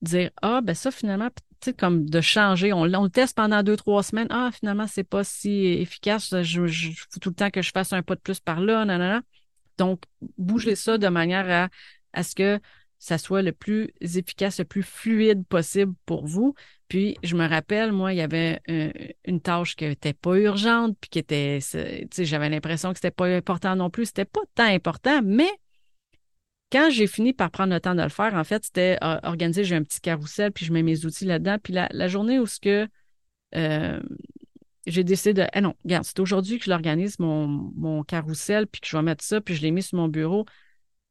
dire 0.02 0.30
Ah, 0.42 0.60
ben 0.60 0.74
ça, 0.74 0.90
finalement, 0.90 1.28
tu 1.30 1.66
sais, 1.66 1.72
comme 1.72 2.10
de 2.10 2.20
changer. 2.20 2.72
On, 2.72 2.84
le 2.84 3.08
teste 3.08 3.36
pendant 3.36 3.62
deux, 3.62 3.76
trois 3.76 4.02
semaines. 4.02 4.26
Ah, 4.30 4.50
finalement, 4.52 4.88
c'est 4.88 5.04
pas 5.04 5.22
si 5.22 5.66
efficace. 5.66 6.34
Je, 6.42 6.66
faut 6.66 7.20
tout 7.20 7.28
le 7.28 7.36
temps 7.36 7.50
que 7.50 7.62
je 7.62 7.70
fasse 7.70 7.92
un 7.92 8.02
pas 8.02 8.16
de 8.16 8.20
plus 8.20 8.40
par 8.40 8.58
là. 8.58 8.84
non. 8.84 9.20
Donc, 9.78 10.02
bougez 10.36 10.74
ça 10.74 10.98
de 10.98 11.06
manière 11.06 11.70
à 12.12 12.22
ce 12.24 12.34
que 12.34 12.58
ça 12.98 13.18
soit 13.18 13.42
le 13.42 13.52
plus 13.52 13.92
efficace, 14.00 14.58
le 14.58 14.64
plus 14.64 14.82
fluide 14.82 15.46
possible 15.46 15.94
pour 16.06 16.26
vous. 16.26 16.56
Puis, 16.88 17.16
je 17.22 17.34
me 17.34 17.48
rappelle, 17.48 17.92
moi, 17.92 18.12
il 18.12 18.16
y 18.16 18.20
avait 18.20 18.60
une 19.24 19.40
tâche 19.40 19.74
qui 19.76 19.84
n'était 19.84 20.12
pas 20.12 20.36
urgente, 20.36 20.96
puis 21.00 21.10
qui 21.10 21.18
était, 21.18 21.58
tu 21.60 21.66
sais, 22.10 22.24
j'avais 22.24 22.48
l'impression 22.48 22.92
que 22.92 22.98
c'était 22.98 23.10
pas 23.10 23.26
important 23.26 23.74
non 23.74 23.90
plus. 23.90 24.06
C'était 24.06 24.24
pas 24.24 24.42
tant 24.54 24.66
important, 24.66 25.20
mais 25.24 25.50
quand 26.72 26.90
j'ai 26.90 27.06
fini 27.06 27.32
par 27.32 27.50
prendre 27.50 27.72
le 27.72 27.80
temps 27.80 27.94
de 27.94 28.02
le 28.02 28.08
faire, 28.08 28.34
en 28.34 28.44
fait, 28.44 28.64
c'était 28.64 28.98
euh, 29.02 29.18
organiser, 29.22 29.64
j'ai 29.64 29.76
un 29.76 29.82
petit 29.82 30.00
carrousel, 30.00 30.52
puis 30.52 30.64
je 30.64 30.72
mets 30.72 30.82
mes 30.82 31.04
outils 31.04 31.24
là-dedans. 31.24 31.58
Puis 31.62 31.72
la, 31.72 32.08
journée 32.08 32.38
où 32.38 32.46
ce 32.46 32.58
que 32.60 32.88
euh, 33.54 34.00
j'ai 34.86 35.04
décidé 35.04 35.34
de. 35.34 35.46
Eh 35.54 35.60
non, 35.60 35.74
regarde, 35.84 36.04
c'est 36.04 36.18
aujourd'hui 36.20 36.58
que 36.58 36.64
je 36.64 36.70
l'organise, 36.70 37.18
mon, 37.18 37.46
mon 37.46 38.02
carrousel, 38.02 38.66
puis 38.66 38.80
que 38.80 38.88
je 38.88 38.96
vais 38.96 39.02
mettre 39.02 39.24
ça, 39.24 39.40
puis 39.40 39.54
je 39.54 39.62
l'ai 39.62 39.70
mis 39.70 39.82
sur 39.82 39.98
mon 39.98 40.08
bureau. 40.08 40.44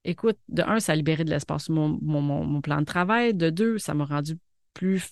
Écoute, 0.03 0.38
de 0.49 0.61
un, 0.61 0.79
ça 0.79 0.91
a 0.91 0.95
libéré 0.95 1.23
de 1.23 1.31
l'espace 1.31 1.65
sur 1.65 1.73
mon, 1.73 1.99
mon, 2.01 2.61
plan 2.61 2.79
de 2.79 2.85
travail. 2.85 3.33
De 3.33 3.49
deux, 3.49 3.77
ça 3.77 3.93
m'a 3.93 4.05
rendu 4.05 4.38
plus 4.73 5.09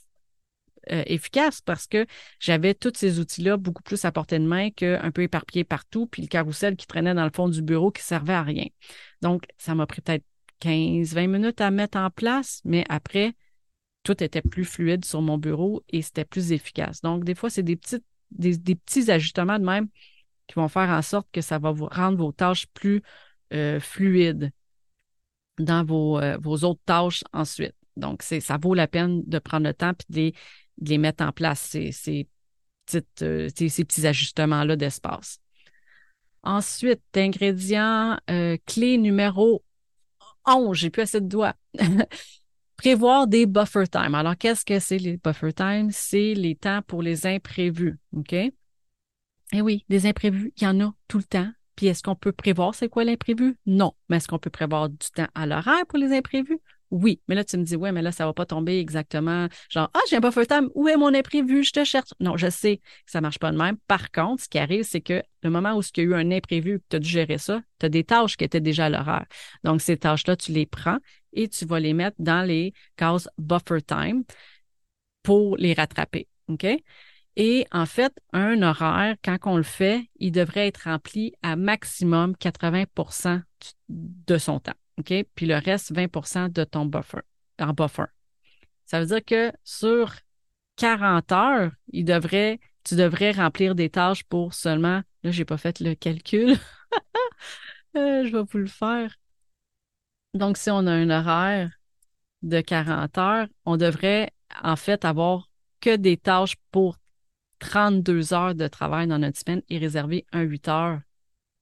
euh, 0.92 1.04
efficace 1.06 1.62
parce 1.62 1.88
que 1.88 2.06
j'avais 2.40 2.74
tous 2.74 2.94
ces 2.96 3.20
outils-là 3.20 3.58
beaucoup 3.58 3.84
plus 3.84 4.04
à 4.06 4.12
portée 4.12 4.40
de 4.40 4.46
main 4.46 4.70
qu'un 4.70 5.12
peu 5.12 5.24
éparpillés 5.24 5.64
partout, 5.64 6.08
puis 6.08 6.22
le 6.22 6.28
carrousel 6.28 6.76
qui 6.76 6.88
traînait 6.88 7.14
dans 7.14 7.24
le 7.24 7.32
fond 7.34 7.48
du 7.48 7.62
bureau 7.62 7.92
qui 7.92 8.04
servait 8.04 8.34
à 8.34 8.44
rien. 8.44 8.68
Donc, 9.22 9.44
ça 9.58 9.76
m'a 9.76 9.86
pris 9.86 10.02
peut-être 10.02 10.26
15-20 10.62 11.28
minutes 11.28 11.62
à 11.62 11.72
mettre 11.72 11.98
en 11.98 12.10
place, 12.10 12.62
mais 12.66 12.86
après, 12.90 13.34
tout 14.04 14.22
était 14.24 14.42
plus 14.42 14.66
fluide 14.66 15.06
sur 15.06 15.22
mon 15.22 15.38
bureau 15.38 15.84
et 15.90 16.02
c'était 16.02 16.26
plus 16.26 16.52
efficace. 16.52 17.02
Donc, 17.02 17.24
des 17.24 17.36
fois, 17.36 17.50
c'est 17.50 17.64
des, 17.64 17.78
petits 17.78 19.12
ajustements 19.12 19.60
de 19.60 19.66
même 19.66 19.88
qui 20.48 20.56
vont 20.56 20.68
faire 20.68 20.90
en 20.90 21.02
sorte 21.02 21.28
que 21.32 21.42
ça 21.42 21.60
va 21.60 21.72
vous 21.72 21.88
rendre 21.88 22.18
vos 22.18 22.32
tâches 22.32 22.68
plus 22.74 23.02
euh, 23.54 23.80
fluides 23.80 24.52
dans 25.60 25.86
vos, 25.86 26.20
euh, 26.20 26.38
vos, 26.38 26.64
autres 26.64 26.82
tâches 26.86 27.24
ensuite. 27.32 27.76
Donc, 27.96 28.24
ça 28.24 28.58
vaut 28.58 28.74
la 28.74 28.88
peine 28.88 29.24
de 29.26 29.40
prendre 29.40 29.68
le 29.68 29.74
temps 29.74 29.94
et 30.16 30.32
de 30.32 30.38
mettre 30.98 31.24
en 31.24 31.32
place, 31.32 31.62
ces, 31.62 31.92
ces, 31.92 32.28
euh, 33.22 33.50
ces 33.56 33.86
petits 33.86 34.08
ajustements-là 34.08 34.76
d'espace. 34.76 35.40
Ensuite, 36.44 37.02
ingrédient 37.16 38.18
clé 38.66 38.98
numéro 38.98 39.64
11, 40.46 40.78
j'ai 40.78 40.90
plus 40.90 41.04
assez 41.04 41.22
de 41.22 41.28
doigts. 41.28 41.56
Prévoir 42.78 43.28
des 43.28 43.46
buffer 43.46 43.88
time. 43.88 44.16
Alors, 44.16 44.38
qu'est-ce 44.38 44.66
que 44.66 44.80
c'est 44.80 44.98
les 44.98 45.18
buffer 45.18 45.54
time? 45.54 45.90
C'est 45.92 46.34
les 46.34 46.56
temps 46.56 46.82
pour 46.86 47.02
les 47.02 47.26
imprévus. 47.26 47.98
OK? 48.16 48.34
Eh 48.34 49.62
oui, 49.62 49.86
des 49.90 50.06
imprévus, 50.06 50.52
il 50.58 50.64
y 50.64 50.68
en 50.68 50.80
a 50.82 50.94
tout 51.08 51.20
le 51.20 51.24
temps. 51.24 51.50
Puis 51.76 51.88
est-ce 51.88 52.04
qu'on 52.04 52.16
peut 52.16 52.32
prévoir 52.32 52.76
c'est 52.76 52.90
quoi 52.90 53.04
l'imprévu? 53.04 53.58
Non. 53.66 53.94
Mais 54.10 54.18
est-ce 54.18 54.28
qu'on 54.28 54.40
peut 54.40 54.50
prévoir 54.50 54.90
du 54.90 54.98
temps 55.16 55.28
à 55.34 55.46
l'horaire 55.46 55.86
pour 55.88 55.98
les 55.98 56.16
imprévus? 56.16 56.60
Oui, 56.94 57.20
mais 57.28 57.34
là, 57.34 57.44
tu 57.44 57.58
me 57.58 57.64
dis, 57.64 57.76
ouais, 57.76 57.92
mais 57.92 58.04
là, 58.04 58.12
ça 58.12 58.28
va 58.28 58.34
pas 58.34 58.46
tomber 58.46 58.78
exactement. 58.78 59.48
Genre, 59.68 59.90
ah, 59.96 60.00
j'ai 60.12 60.18
un 60.18 60.20
buffer 60.20 60.46
time, 60.46 60.70
où 60.76 60.88
est 60.88 60.96
mon 60.96 61.12
imprévu? 61.12 61.64
Je 61.64 61.72
te 61.72 61.84
cherche. 61.84 62.12
Non, 62.20 62.38
je 62.38 62.52
sais 62.52 62.78
que 62.78 62.84
ça 63.08 63.20
marche 63.20 63.40
pas 63.40 63.52
de 63.52 63.58
même. 63.58 63.78
Par 63.88 64.12
contre, 64.12 64.44
ce 64.44 64.48
qui 64.48 64.60
arrive, 64.60 64.84
c'est 64.84 65.02
que 65.02 65.24
le 65.42 65.50
moment 65.50 65.74
où 65.74 65.82
il 65.82 65.98
y 65.98 66.02
a 66.02 66.04
eu 66.04 66.14
un 66.14 66.30
imprévu, 66.30 66.78
que 66.82 66.86
tu 66.90 66.96
as 66.98 67.00
dû 67.00 67.10
gérer 67.10 67.40
ça, 67.40 67.64
tu 67.80 67.88
as 67.88 67.90
des 67.90 68.04
tâches 68.04 68.38
qui 68.38 68.44
étaient 68.44 68.62
déjà 68.62 68.86
à 68.86 68.90
l'horaire. 68.90 69.26
Donc, 69.64 69.82
ces 69.82 69.98
tâches-là, 69.98 70.36
tu 70.36 70.52
les 70.52 70.68
prends 70.68 71.00
et 71.34 71.48
tu 71.48 71.66
vas 71.66 71.80
les 71.80 71.94
mettre 71.94 72.18
dans 72.20 72.46
les 72.48 72.74
cases 72.96 73.28
buffer 73.40 73.82
time 73.82 74.24
pour 75.24 75.58
les 75.58 75.74
rattraper. 75.74 76.28
OK? 76.48 76.68
Et 77.36 77.66
en 77.72 77.88
fait, 77.88 78.14
un 78.34 78.62
horaire, 78.62 79.16
quand 79.26 79.38
on 79.46 79.58
le 79.58 79.64
fait, 79.64 80.12
il 80.18 80.32
devrait 80.32 80.68
être 80.68 80.84
rempli 80.84 81.34
à 81.42 81.56
maximum 81.56 82.36
80% 82.38 83.42
de 83.90 84.38
son 84.38 84.60
temps. 84.60 84.74
OK? 85.00 85.14
Puis 85.36 85.46
le 85.46 85.56
reste, 85.56 85.94
20% 85.94 86.50
de 86.50 86.64
ton 86.64 86.86
buffer, 86.86 87.22
en 87.60 87.74
buffer. 87.74 88.06
Ça 88.86 89.00
veut 89.00 89.06
dire 89.06 89.24
que 89.24 89.52
sur 89.64 90.14
40 90.76 91.32
heures, 91.32 91.72
tu 91.92 92.96
devrais 92.96 93.32
remplir 93.32 93.76
des 93.76 93.90
tâches 93.90 94.24
pour 94.24 94.54
seulement, 94.54 95.02
là, 95.24 95.32
je 95.32 95.40
n'ai 95.40 95.46
pas 95.46 95.58
fait 95.58 95.80
le 95.80 95.96
calcul. 95.96 96.58
Euh, 97.96 98.26
je 98.26 98.36
vais 98.36 98.42
vous 98.42 98.58
le 98.58 98.66
faire. 98.66 99.16
Donc, 100.34 100.58
si 100.58 100.72
on 100.72 100.88
a 100.88 100.92
un 100.92 101.12
horaire 101.12 101.70
de 102.42 102.60
40 102.60 103.18
heures, 103.20 103.48
on 103.66 103.78
devrait 103.78 104.32
en 104.64 104.76
fait 104.76 105.06
avoir 105.06 105.48
que 105.80 105.96
des 105.96 106.18
tâches 106.18 106.56
pour 106.72 106.98
32 107.60 108.34
heures 108.34 108.56
de 108.56 108.68
travail 108.68 109.06
dans 109.06 109.20
notre 109.20 109.38
semaine 109.38 109.62
et 109.70 109.78
réserver 109.78 110.26
un 110.32 110.42
8 110.42 110.68
heures. 110.70 111.02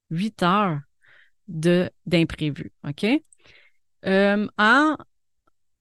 8 0.09 0.43
heures 0.43 0.79
d'imprévu. 1.51 2.71
OK? 2.87 3.05
Euh, 4.05 4.47
en 4.57 4.97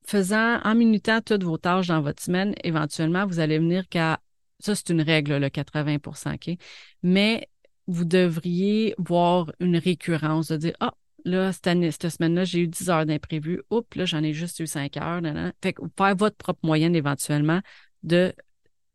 faisant, 0.04 0.60
en 0.62 0.74
minutant 0.74 1.20
toutes 1.20 1.44
vos 1.44 1.58
tâches 1.58 1.86
dans 1.86 2.02
votre 2.02 2.22
semaine, 2.22 2.54
éventuellement, 2.64 3.26
vous 3.26 3.40
allez 3.40 3.58
venir 3.58 3.88
qu'à, 3.88 4.20
ça 4.58 4.74
c'est 4.74 4.90
une 4.90 5.00
règle, 5.00 5.36
le 5.36 5.48
80% 5.48 6.34
OK? 6.34 6.56
Mais 7.02 7.48
vous 7.86 8.04
devriez 8.04 8.94
voir 8.98 9.52
une 9.60 9.76
récurrence 9.76 10.48
de 10.48 10.56
dire, 10.56 10.72
ah, 10.80 10.94
là, 11.24 11.52
cette, 11.52 12.08
semaine-là, 12.08 12.44
j'ai 12.44 12.60
eu 12.60 12.68
10 12.68 12.90
heures 12.90 13.06
d'imprévu. 13.06 13.62
Oups, 13.70 13.94
là, 13.96 14.04
j'en 14.04 14.22
ai 14.22 14.32
juste 14.32 14.60
eu 14.60 14.66
5 14.66 14.96
heures. 14.96 15.20
Fait 15.62 15.72
que 15.72 15.82
faire 15.96 16.16
votre 16.16 16.36
propre 16.36 16.60
moyenne 16.62 16.94
éventuellement 16.96 17.60
de 18.02 18.32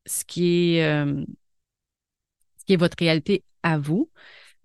ce 0.06 0.24
qui 0.26 0.80
euh, 0.80 1.24
ce 2.58 2.66
qui 2.66 2.74
est 2.74 2.78
votre 2.78 2.98
réalité 3.00 3.44
à 3.64 3.78
vous. 3.78 4.10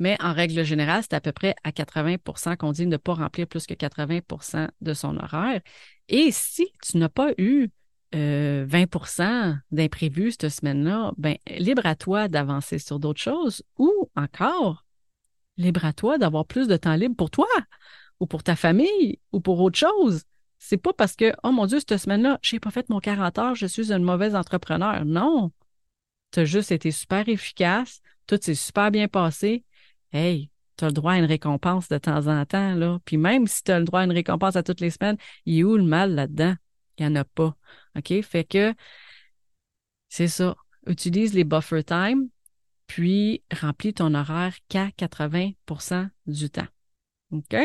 Mais 0.01 0.17
en 0.21 0.33
règle 0.33 0.65
générale, 0.65 1.03
c'est 1.03 1.15
à 1.15 1.21
peu 1.21 1.31
près 1.31 1.55
à 1.63 1.71
80% 1.71 2.57
qu'on 2.57 2.73
dit 2.73 2.87
ne 2.87 2.97
pas 2.97 3.15
remplir 3.15 3.47
plus 3.47 3.67
que 3.67 3.75
80% 3.75 4.69
de 4.81 4.95
son 4.95 5.17
horaire. 5.19 5.61
Et 6.09 6.33
si 6.33 6.73
tu 6.83 6.97
n'as 6.97 7.11
pas 7.11 7.33
eu 7.37 7.69
20% 8.13 9.23
euh, 9.23 9.55
d'imprévus 9.71 10.33
cette 10.33 10.49
semaine-là, 10.49 11.13
ben, 11.19 11.37
libre 11.59 11.85
à 11.85 11.95
toi 11.95 12.29
d'avancer 12.29 12.79
sur 12.79 12.99
d'autres 12.99 13.21
choses 13.21 13.63
ou 13.79 14.11
encore, 14.17 14.87
libre 15.59 15.85
à 15.85 15.93
toi 15.93 16.17
d'avoir 16.17 16.47
plus 16.47 16.67
de 16.67 16.79
temps 16.79 16.97
libre 16.97 17.15
pour 17.15 17.31
toi 17.31 17.47
ou 18.21 18.27
pour 18.27 18.43
ta 18.43 18.57
famille 18.57 19.21
ou 19.33 19.41
pour 19.41 19.61
autre 19.61 19.79
chose. 19.79 20.25
C'est 20.59 20.79
pas 20.79 20.95
parce 20.95 21.15
que, 21.15 21.33
oh 21.43 21.53
mon 21.53 21.67
Dieu, 21.67 21.79
cette 21.79 21.99
semaine-là, 21.99 22.39
je 22.43 22.57
n'ai 22.57 22.61
pas 22.61 22.71
fait 22.71 22.89
mon 22.89 23.01
40 23.01 23.39
heures, 23.39 23.55
je 23.55 23.67
suis 23.67 23.93
une 23.93 24.03
mauvaise 24.03 24.35
entrepreneur. 24.35 25.05
Non. 25.05 25.53
Tu 26.33 26.41
as 26.41 26.45
juste 26.47 26.73
été 26.73 26.91
super 26.91 27.29
efficace, 27.29 28.01
tout 28.27 28.39
s'est 28.41 28.55
super 28.55 28.91
bien 28.91 29.09
passé, 29.09 29.65
hey, 30.13 30.51
tu 30.77 30.85
as 30.85 30.89
le 30.89 30.95
droit 30.95 31.13
à 31.13 31.19
une 31.19 31.25
récompense 31.25 31.89
de 31.89 31.99
temps 31.99 32.27
en 32.27 32.45
temps, 32.47 32.75
là. 32.75 32.99
Puis 33.05 33.17
même 33.17 33.47
si 33.47 33.63
tu 33.63 33.71
as 33.71 33.79
le 33.79 33.85
droit 33.85 34.01
à 34.01 34.05
une 34.05 34.13
récompense 34.13 34.57
à 34.57 34.63
toutes 34.63 34.81
les 34.81 34.91
semaines, 34.91 35.17
il 35.47 35.59
est 35.59 35.65
où 35.65 35.77
le 35.77 35.85
mal 35.85 36.15
là-dedans? 36.15 36.55
Il 36.99 37.07
n'y 37.07 37.13
en 37.13 37.21
a 37.21 37.25
pas. 37.25 37.57
OK? 37.97 38.21
Fait 38.23 38.45
que 38.45 38.75
c'est 40.09 40.29
ça. 40.29 40.57
Utilise 40.87 41.35
les 41.35 41.45
buffer 41.45 41.85
time, 41.85 42.29
puis 42.87 43.43
remplis 43.61 43.95
ton 43.95 44.15
horaire 44.15 44.57
qu'à 44.69 44.89
80% 44.89 46.09
du 46.27 46.51
temps. 46.51 46.67
OK? 47.31 47.57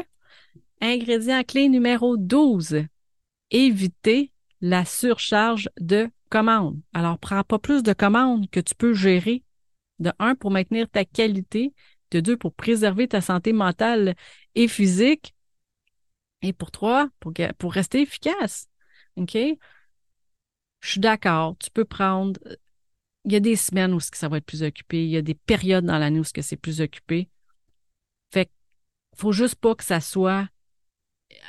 Ingrédient 0.81 1.43
clé 1.43 1.69
numéro 1.69 2.17
12. 2.17 2.85
Éviter 3.51 4.31
la 4.61 4.85
surcharge 4.85 5.69
de 5.79 6.09
commandes. 6.29 6.79
Alors, 6.93 7.17
prends 7.17 7.43
pas 7.43 7.59
plus 7.59 7.81
de 7.83 7.93
commandes 7.93 8.49
que 8.49 8.59
tu 8.59 8.75
peux 8.75 8.93
gérer. 8.93 9.43
De 9.99 10.11
un, 10.19 10.35
pour 10.35 10.51
maintenir 10.51 10.89
ta 10.89 11.05
qualité, 11.05 11.73
de 12.11 12.19
deux, 12.19 12.37
pour 12.37 12.53
préserver 12.53 13.07
ta 13.07 13.21
santé 13.21 13.53
mentale 13.53 14.15
et 14.55 14.67
physique. 14.67 15.33
Et 16.41 16.53
pour 16.53 16.71
trois, 16.71 17.09
pour, 17.19 17.73
rester 17.73 18.01
efficace. 18.01 18.67
OK? 19.15 19.35
Je 20.81 20.89
suis 20.89 20.99
d'accord. 20.99 21.55
Tu 21.59 21.71
peux 21.71 21.85
prendre. 21.85 22.39
Il 23.23 23.31
y 23.33 23.35
a 23.35 23.39
des 23.39 23.55
semaines 23.55 23.93
où 23.93 23.99
ça 23.99 24.27
va 24.27 24.37
être 24.37 24.45
plus 24.45 24.61
occupé. 24.61 25.03
Il 25.03 25.09
y 25.09 25.17
a 25.17 25.21
des 25.21 25.33
périodes 25.33 25.85
dans 25.85 25.97
l'année 25.97 26.19
où 26.19 26.23
c'est 26.23 26.57
plus 26.57 26.81
occupé. 26.81 27.29
Fait 28.31 28.51
faut 29.15 29.31
juste 29.31 29.55
pas 29.55 29.73
que 29.75 29.83
ça 29.83 30.01
soit 30.01 30.47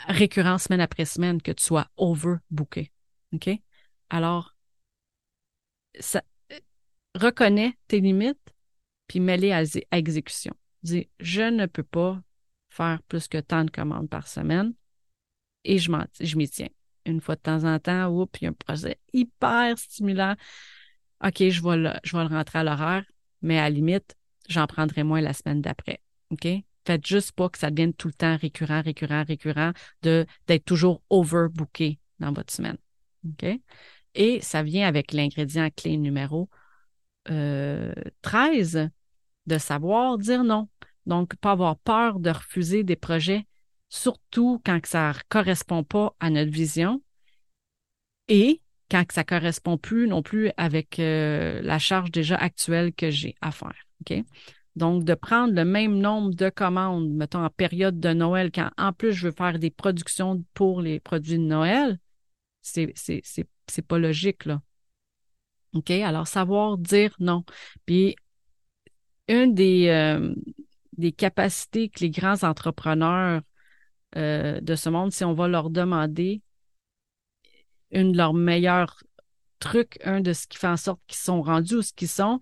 récurrent 0.07 0.59
semaine 0.59 0.81
après 0.81 1.05
semaine, 1.05 1.43
que 1.43 1.53
tu 1.53 1.63
sois 1.63 1.89
overbooké. 1.97 2.93
OK? 3.33 3.51
Alors, 4.09 4.57
ça, 6.01 6.23
reconnais 7.15 7.77
tes 7.89 8.01
limites, 8.01 8.55
puis 9.07 9.21
mets-les 9.21 9.53
à, 9.53 9.63
exécution. 9.93 10.55
Dis, 10.83 11.09
je 11.21 11.43
ne 11.43 11.67
peux 11.67 11.83
pas 11.83 12.21
faire 12.69 13.01
plus 13.09 13.29
que 13.29 13.39
tant 13.39 13.65
de 13.65 13.71
commandes 13.71 14.09
par 14.09 14.29
semaine 14.29 14.75
et 15.65 15.79
je 15.79 16.37
m'y 16.37 16.49
tiens. 16.49 16.69
Une 17.05 17.21
fois 17.21 17.37
de 17.37 17.41
temps 17.41 17.65
en 17.65 17.79
temps, 17.79 18.09
oups, 18.09 18.41
il 18.41 18.45
y 18.45 18.47
a 18.47 18.51
un 18.51 18.53
projet 18.53 18.99
hyper 19.13 19.79
stimulant. 19.79 20.35
OK, 21.25 21.39
je 21.39 21.63
vais 21.63 21.77
le, 21.77 22.29
rentrer 22.29 22.59
à 22.59 22.65
l'horaire, 22.65 23.05
mais 23.43 23.59
à 23.59 23.63
la 23.63 23.71
limite, 23.71 24.17
j'en 24.49 24.67
prendrai 24.67 25.03
moins 25.03 25.21
la 25.21 25.33
semaine 25.33 25.63
d'après. 25.63 26.01
OK? 26.31 26.47
Faites 26.85 27.07
juste 27.07 27.33
pas 27.33 27.49
que 27.49 27.59
ça 27.59 27.71
devienne 27.71 27.95
tout 27.95 28.09
le 28.09 28.15
temps 28.15 28.37
récurrent, 28.37 28.83
récurrent, 28.83 29.25
récurrent, 29.25 29.73
d'être 30.03 30.65
toujours 30.65 31.03
overbooké 31.11 31.99
dans 32.21 32.33
votre 32.33 32.53
semaine. 32.53 32.79
OK? 33.25 33.61
Et 34.15 34.41
ça 34.41 34.63
vient 34.63 34.87
avec 34.87 35.13
l'ingrédient 35.13 35.69
clé 35.71 35.97
numéro 35.97 36.49
13, 37.25 38.77
euh, 38.77 38.89
de 39.47 39.59
savoir 39.59 40.19
dire 40.19 40.45
non. 40.45 40.69
Donc, 41.07 41.37
pas 41.37 41.53
avoir 41.53 41.77
peur 41.77 42.19
de 42.19 42.31
refuser 42.31 42.83
des 42.83 42.97
projets, 42.97 43.47
surtout 43.89 44.61
quand 44.65 44.85
ça 44.87 45.13
ne 45.13 45.19
correspond 45.29 45.85
pas 45.85 46.15
à 46.21 46.31
notre 46.31 46.51
vision 46.51 47.03
et 48.29 48.61
quand 48.91 49.05
ça 49.13 49.23
ne 49.23 49.27
correspond 49.27 49.79
plus 49.79 50.09
non 50.09 50.23
plus 50.23 50.51
avec 50.57 50.99
euh, 50.99 51.61
la 51.63 51.79
charge 51.79 52.11
déjà 52.11 52.37
actuelle 52.37 52.93
que 52.93 53.11
j'ai 53.11 53.35
à 53.41 53.51
faire. 53.51 53.75
Donc, 54.77 55.05
de 55.05 55.15
prendre 55.15 55.55
le 55.55 55.65
même 55.65 55.99
nombre 55.99 56.35
de 56.35 56.51
commandes, 56.51 57.09
mettons 57.09 57.45
en 57.45 57.51
période 57.51 57.99
de 57.99 58.13
Noël, 58.13 58.51
quand 58.53 58.71
en 58.77 58.93
plus 58.93 59.13
je 59.13 59.29
veux 59.29 59.35
faire 59.35 59.59
des 59.59 59.71
productions 59.71 60.45
pour 60.53 60.83
les 60.83 61.01
produits 61.01 61.39
de 61.39 61.45
Noël, 61.45 61.99
c'est, 62.63 62.93
pas 63.89 63.99
logique, 63.99 64.45
là. 64.45 64.61
OK? 65.73 65.91
Alors, 65.91 66.27
savoir 66.27 66.79
dire 66.79 67.15
non. 67.21 67.45
Puis, 67.87 68.17
une 69.29 69.55
des, 69.55 69.89
euh, 69.89 70.35
des 70.97 71.13
capacités 71.13 71.89
que 71.89 72.01
les 72.01 72.11
grands 72.11 72.43
entrepreneurs 72.45 73.43
euh, 74.17 74.61
de 74.61 74.75
ce 74.75 74.89
monde, 74.89 75.13
si 75.13 75.25
on 75.25 75.35
va 75.35 75.49
leur 75.49 75.71
demander 75.71 76.43
une 77.91 78.13
de 78.13 78.17
leurs 78.17 78.35
meilleurs 78.35 79.03
trucs, 79.59 79.99
un 80.05 80.21
de 80.21 80.33
ce 80.33 80.47
qui 80.47 80.59
fait 80.59 80.67
en 80.69 80.77
sorte 80.77 81.01
qu'ils 81.07 81.19
sont 81.19 81.43
rendus 81.43 81.77
ou 81.77 81.83
ce 81.83 81.93
qu'ils 81.93 82.09
sont, 82.09 82.41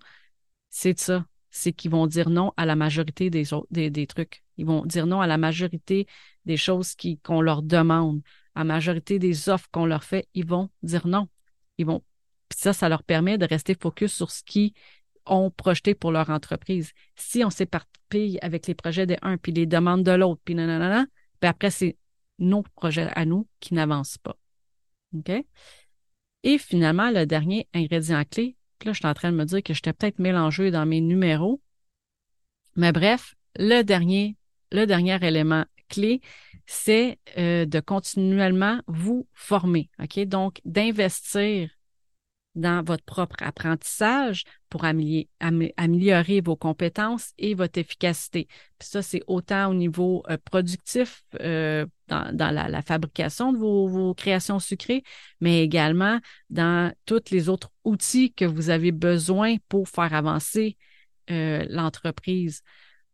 c'est 0.69 0.97
ça. 0.99 1.25
C'est 1.51 1.71
qu'ils 1.71 1.91
vont 1.91 2.05
dire 2.05 2.29
non 2.29 2.51
à 2.57 2.65
la 2.65 2.75
majorité 2.75 3.29
des, 3.29 3.45
des, 3.71 3.89
des, 3.89 4.07
trucs. 4.07 4.43
Ils 4.57 4.65
vont 4.65 4.85
dire 4.85 5.07
non 5.07 5.21
à 5.21 5.27
la 5.27 5.37
majorité 5.37 6.05
des 6.43 6.57
choses 6.57 6.95
qu'on 7.23 7.41
leur 7.41 7.61
demande. 7.61 8.21
À 8.55 8.59
la 8.59 8.65
majorité 8.65 9.19
des 9.19 9.47
offres 9.49 9.69
qu'on 9.71 9.85
leur 9.85 10.03
fait, 10.03 10.27
ils 10.33 10.45
vont 10.45 10.69
dire 10.83 11.07
non. 11.07 11.29
Ils 11.77 11.85
vont. 11.85 12.03
Puis 12.49 12.59
ça, 12.59 12.73
ça 12.73 12.89
leur 12.89 13.03
permet 13.03 13.37
de 13.37 13.45
rester 13.45 13.73
focus 13.73 14.13
sur 14.13 14.31
ce 14.31 14.43
qu'ils 14.43 14.73
ont 15.25 15.49
projeté 15.51 15.95
pour 15.95 16.11
leur 16.11 16.29
entreprise. 16.29 16.91
Si 17.15 17.43
on 17.43 17.49
s'éparpille 17.49 18.39
avec 18.41 18.67
les 18.67 18.75
projets 18.75 19.05
de 19.05 19.15
un 19.21 19.37
puis 19.37 19.51
les 19.51 19.65
demandes 19.65 20.03
de 20.03 20.11
l'autre, 20.11 20.41
puis 20.45 20.55
nanana, 20.55 21.05
puis 21.39 21.49
après, 21.49 21.71
c'est 21.71 21.97
nos 22.39 22.63
projets 22.75 23.09
à 23.15 23.25
nous 23.25 23.47
qui 23.59 23.73
n'avancent 23.73 24.17
pas. 24.17 24.37
OK? 25.15 25.31
Et 26.43 26.57
finalement, 26.57 27.09
le 27.09 27.25
dernier 27.25 27.67
ingrédient 27.73 28.23
clé, 28.25 28.55
là, 28.85 28.93
je 28.93 28.99
suis 28.99 29.07
en 29.07 29.13
train 29.13 29.31
de 29.31 29.37
me 29.37 29.45
dire 29.45 29.63
que 29.63 29.73
j'étais 29.73 29.93
peut-être 29.93 30.19
mélangé 30.19 30.71
dans 30.71 30.85
mes 30.85 31.01
numéros. 31.01 31.61
Mais 32.75 32.91
bref, 32.91 33.35
le 33.57 33.81
dernier, 33.81 34.37
le 34.71 34.85
dernier 34.85 35.17
élément 35.25 35.65
clé, 35.89 36.21
c'est 36.65 37.19
euh, 37.37 37.65
de 37.65 37.79
continuellement 37.79 38.81
vous 38.87 39.27
former. 39.33 39.89
OK? 39.99 40.19
Donc, 40.25 40.61
d'investir 40.65 41.69
dans 42.55 42.83
votre 42.83 43.03
propre 43.03 43.35
apprentissage 43.39 44.43
pour 44.69 44.85
améliorer, 44.85 46.41
vos 46.41 46.55
compétences 46.55 47.33
et 47.37 47.53
votre 47.53 47.79
efficacité. 47.79 48.47
Puis 48.79 48.87
ça, 48.87 49.01
c'est 49.01 49.21
autant 49.27 49.69
au 49.69 49.73
niveau 49.73 50.23
euh, 50.29 50.37
productif 50.43 51.23
euh, 51.41 51.85
dans, 52.07 52.31
la, 52.33 52.81
fabrication 52.81 53.53
de 53.53 53.57
vos, 53.57 54.13
créations 54.13 54.59
sucrées, 54.59 55.03
mais 55.41 55.63
également 55.63 56.19
dans 56.49 56.93
tous 57.05 57.31
les 57.31 57.49
autres 57.49 57.71
outils 57.83 58.33
que 58.33 58.45
vous 58.45 58.69
avez 58.69 58.91
besoin 58.91 59.55
pour 59.69 59.87
faire 59.89 60.13
avancer 60.13 60.77
euh, 61.31 61.65
l'entreprise. 61.69 62.61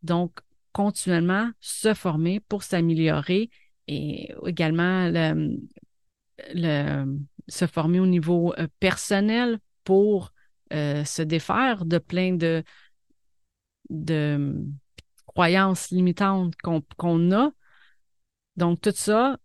Donc, 0.02 0.40
continuellement 0.72 1.50
se 1.60 1.94
former 1.94 2.40
pour 2.40 2.62
s'améliorer 2.62 3.50
et 3.88 4.32
également 4.46 5.08
le, 5.08 5.58
le 6.54 7.04
se 7.48 7.66
former 7.66 8.00
au 8.00 8.06
niveau 8.06 8.54
euh, 8.58 8.66
personnel 8.80 9.58
pour 9.84 10.32
euh, 10.72 11.04
se 11.04 11.22
défaire 11.22 11.84
de 11.84 11.98
plein 11.98 12.34
de, 12.34 12.62
de 13.90 14.56
croyances 15.26 15.90
limitantes 15.90 16.54
qu'on 16.96 17.32
a. 17.32 17.50
Donc, 18.56 18.80
tout 18.80 18.92
ça, 18.94 19.38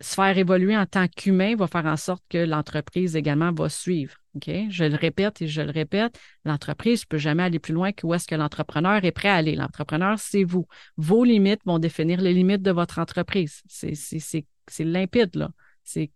se 0.00 0.14
faire 0.14 0.38
évoluer 0.38 0.76
en 0.76 0.86
tant 0.86 1.08
qu'humain 1.08 1.56
va 1.56 1.66
faire 1.66 1.86
en 1.86 1.96
sorte 1.96 2.22
que 2.28 2.38
l'entreprise 2.38 3.16
également 3.16 3.52
va 3.52 3.68
suivre. 3.68 4.14
Je 4.40 4.84
le 4.84 4.94
répète 4.94 5.42
et 5.42 5.48
je 5.48 5.60
le 5.62 5.70
répète, 5.70 6.18
l'entreprise 6.44 7.02
ne 7.02 7.06
peut 7.06 7.18
jamais 7.18 7.42
aller 7.42 7.58
plus 7.58 7.74
loin 7.74 7.92
que 7.92 8.06
où 8.06 8.14
est-ce 8.14 8.28
que 8.28 8.36
l'entrepreneur 8.36 9.04
est 9.04 9.12
prêt 9.12 9.28
à 9.28 9.34
aller. 9.34 9.56
L'entrepreneur, 9.56 10.18
c'est 10.18 10.44
vous. 10.44 10.66
Vos 10.96 11.24
limites 11.24 11.60
vont 11.64 11.80
définir 11.80 12.20
les 12.20 12.32
limites 12.32 12.62
de 12.62 12.70
votre 12.70 13.00
entreprise. 13.00 13.62
C'est 13.66 14.84
limpide, 14.84 15.34
là. 15.34 15.50
C'est 15.82 16.10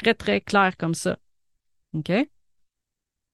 très, 0.00 0.14
très 0.14 0.40
clair 0.40 0.76
comme 0.76 0.94
ça. 0.94 1.18
OK? 1.94 2.12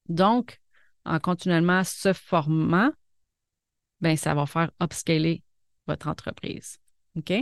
Donc, 0.09 0.61
en 1.05 1.18
continuellement 1.18 1.85
se 1.85 2.12
formant, 2.12 2.90
ben, 4.00 4.16
ça 4.16 4.35
va 4.35 4.46
faire 4.46 4.70
upscaler 4.83 5.42
votre 5.87 6.09
entreprise. 6.09 6.79
OK? 7.16 7.33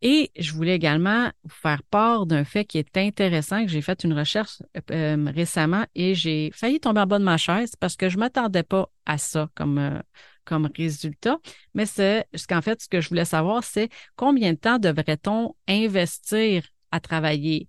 Et 0.00 0.30
je 0.38 0.52
voulais 0.52 0.76
également 0.76 1.32
vous 1.42 1.50
faire 1.50 1.82
part 1.82 2.26
d'un 2.26 2.44
fait 2.44 2.64
qui 2.64 2.78
est 2.78 2.96
intéressant, 2.96 3.64
que 3.64 3.70
j'ai 3.70 3.82
fait 3.82 4.04
une 4.04 4.12
recherche 4.12 4.62
euh, 4.92 5.32
récemment 5.34 5.84
et 5.96 6.14
j'ai 6.14 6.52
failli 6.54 6.78
tomber 6.78 7.00
en 7.00 7.06
bas 7.06 7.18
de 7.18 7.24
ma 7.24 7.36
chaise 7.36 7.74
parce 7.74 7.96
que 7.96 8.08
je 8.08 8.14
ne 8.14 8.20
m'attendais 8.20 8.62
pas 8.62 8.88
à 9.06 9.18
ça 9.18 9.50
comme, 9.56 9.78
euh, 9.78 9.98
comme 10.44 10.70
résultat. 10.76 11.38
Mais 11.74 11.84
c'est 11.84 12.28
ce 12.32 12.46
qu'en 12.46 12.62
fait, 12.62 12.80
ce 12.80 12.88
que 12.88 13.00
je 13.00 13.08
voulais 13.08 13.24
savoir, 13.24 13.64
c'est 13.64 13.88
combien 14.14 14.52
de 14.52 14.58
temps 14.58 14.78
devrait-on 14.78 15.56
investir 15.66 16.64
à 16.92 17.00
travailler 17.00 17.68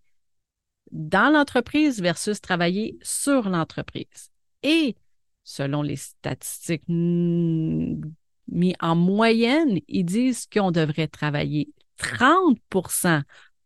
dans 0.92 1.32
l'entreprise 1.32 2.02
versus 2.02 2.42
travailler 2.42 2.98
sur 3.02 3.50
l'entreprise. 3.50 4.32
Et 4.64 4.96
selon 5.44 5.82
les 5.82 5.96
statistiques 5.96 6.88
mis 6.88 8.76
en 8.80 8.96
moyenne, 8.96 9.80
ils 9.88 10.04
disent 10.04 10.48
qu'on 10.48 10.72
devrait 10.72 11.08
travailler 11.08 11.74
30% 12.00 13.24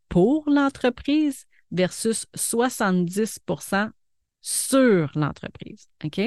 pour 0.09 0.43
l'entreprise 0.49 1.45
versus 1.71 2.27
70% 2.35 3.89
sur 4.41 5.11
l'entreprise. 5.15 5.87
OK? 6.03 6.21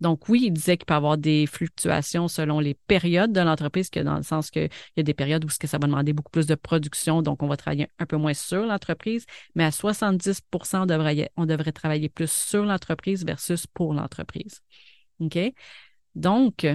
Donc 0.00 0.28
oui, 0.28 0.44
il 0.46 0.52
disait 0.52 0.76
qu'il 0.76 0.86
peut 0.86 0.94
y 0.94 0.96
avoir 0.96 1.18
des 1.18 1.46
fluctuations 1.46 2.28
selon 2.28 2.60
les 2.60 2.74
périodes 2.74 3.32
de 3.32 3.40
l'entreprise, 3.40 3.90
que 3.90 4.00
dans 4.00 4.16
le 4.16 4.22
sens 4.22 4.50
qu'il 4.50 4.70
y 4.96 5.00
a 5.00 5.02
des 5.02 5.14
périodes 5.14 5.44
où 5.44 5.48
ça 5.48 5.78
va 5.78 5.86
demander 5.86 6.12
beaucoup 6.12 6.30
plus 6.30 6.46
de 6.46 6.54
production, 6.54 7.22
donc 7.22 7.42
on 7.42 7.48
va 7.48 7.56
travailler 7.56 7.88
un 7.98 8.06
peu 8.06 8.16
moins 8.16 8.34
sur 8.34 8.64
l'entreprise, 8.64 9.26
mais 9.54 9.64
à 9.64 9.70
70 9.70 10.42
on 10.74 10.86
devrait, 10.86 11.30
on 11.36 11.46
devrait 11.46 11.72
travailler 11.72 12.08
plus 12.08 12.30
sur 12.30 12.64
l'entreprise 12.64 13.24
versus 13.24 13.66
pour 13.66 13.92
l'entreprise. 13.92 14.60
OK? 15.20 15.38
Donc, 16.14 16.66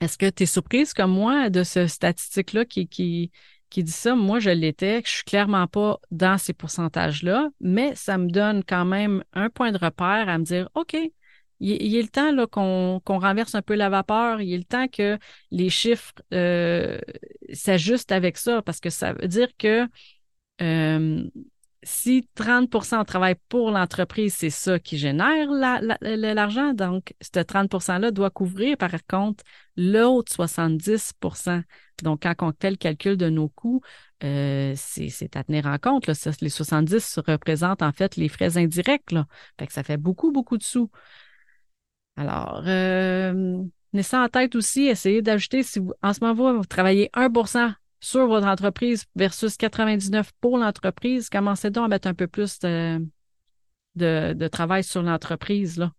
est-ce 0.00 0.18
que 0.18 0.28
tu 0.28 0.42
es 0.42 0.46
surprise 0.46 0.94
comme 0.94 1.12
moi 1.12 1.48
de 1.48 1.62
ce 1.62 1.86
statistique-là 1.86 2.64
qui, 2.64 2.88
qui, 2.88 3.30
qui 3.70 3.84
dit 3.84 3.92
ça? 3.92 4.16
Moi, 4.16 4.40
je 4.40 4.50
l'étais. 4.50 5.02
Je 5.04 5.10
suis 5.10 5.24
clairement 5.24 5.68
pas 5.68 6.00
dans 6.10 6.38
ces 6.38 6.52
pourcentages-là, 6.52 7.50
mais 7.60 7.94
ça 7.94 8.18
me 8.18 8.28
donne 8.28 8.64
quand 8.64 8.84
même 8.84 9.22
un 9.32 9.48
point 9.48 9.70
de 9.70 9.78
repère 9.78 10.28
à 10.28 10.38
me 10.38 10.44
dire, 10.44 10.68
OK, 10.74 10.96
il, 11.62 11.96
est 11.96 12.02
le 12.02 12.08
temps 12.08 12.46
qu'on 12.46 13.18
renverse 13.18 13.54
un 13.54 13.62
peu 13.62 13.74
la 13.74 13.88
vapeur. 13.88 14.40
Il 14.40 14.52
est 14.52 14.58
le 14.58 14.64
temps 14.64 14.88
que 14.88 15.18
les 15.50 15.70
chiffres 15.70 16.12
euh, 16.32 16.98
s'ajustent 17.52 18.12
avec 18.12 18.36
ça 18.36 18.62
parce 18.62 18.80
que 18.80 18.90
ça 18.90 19.12
veut 19.12 19.28
dire 19.28 19.48
que 19.58 19.86
euh, 20.60 21.24
si 21.84 22.28
30% 22.36 23.04
travaille 23.04 23.34
pour 23.48 23.70
l'entreprise, 23.70 24.34
c'est 24.34 24.50
ça 24.50 24.78
qui 24.78 24.98
génère 24.98 25.50
l'argent. 25.50 26.74
donc, 26.74 27.14
ce 27.20 27.40
30 27.40 27.70
%-là 27.70 28.10
doit 28.12 28.30
couvrir, 28.30 28.76
par 28.76 28.92
contre, 29.08 29.42
l'autre 29.76 30.32
70% 30.32 31.62
Donc, 32.02 32.22
quand 32.22 32.34
on 32.40 32.52
fait 32.60 32.70
le 32.70 32.76
calcul 32.76 33.16
de 33.16 33.28
nos 33.28 33.48
coûts, 33.48 33.80
euh, 34.22 34.74
c'est 34.76 35.36
à 35.36 35.42
tenir 35.42 35.66
en 35.66 35.78
compte. 35.78 36.06
Là. 36.06 36.14
les 36.40 36.48
70 36.48 37.18
représentent 37.26 37.82
en 37.82 37.92
fait 37.92 38.16
les 38.16 38.28
frais 38.28 38.56
indirects. 38.56 39.10
Là. 39.10 39.26
Fait 39.58 39.66
que 39.66 39.72
ça 39.72 39.82
fait 39.82 39.96
beaucoup, 39.96 40.30
beaucoup 40.30 40.58
de 40.58 40.62
sous. 40.62 40.90
Alors, 42.16 42.62
euh, 42.66 43.64
ça 44.02 44.22
en 44.22 44.28
tête 44.28 44.54
aussi, 44.54 44.82
essayez 44.82 45.22
d'ajouter, 45.22 45.62
si 45.62 45.78
vous, 45.78 45.92
en 46.02 46.12
ce 46.12 46.20
moment, 46.20 46.54
vous 46.54 46.64
travaillez 46.64 47.10
1% 47.14 47.74
sur 48.00 48.26
votre 48.26 48.46
entreprise 48.46 49.04
versus 49.14 49.56
99 49.56 50.32
pour 50.40 50.58
l'entreprise, 50.58 51.30
commencez 51.30 51.70
donc 51.70 51.84
à 51.86 51.88
mettre 51.88 52.08
un 52.08 52.14
peu 52.14 52.26
plus 52.26 52.58
de, 52.58 54.48
travail 54.48 54.84
sur 54.84 55.02
l'entreprise. 55.02 55.78
Là. 55.78 55.92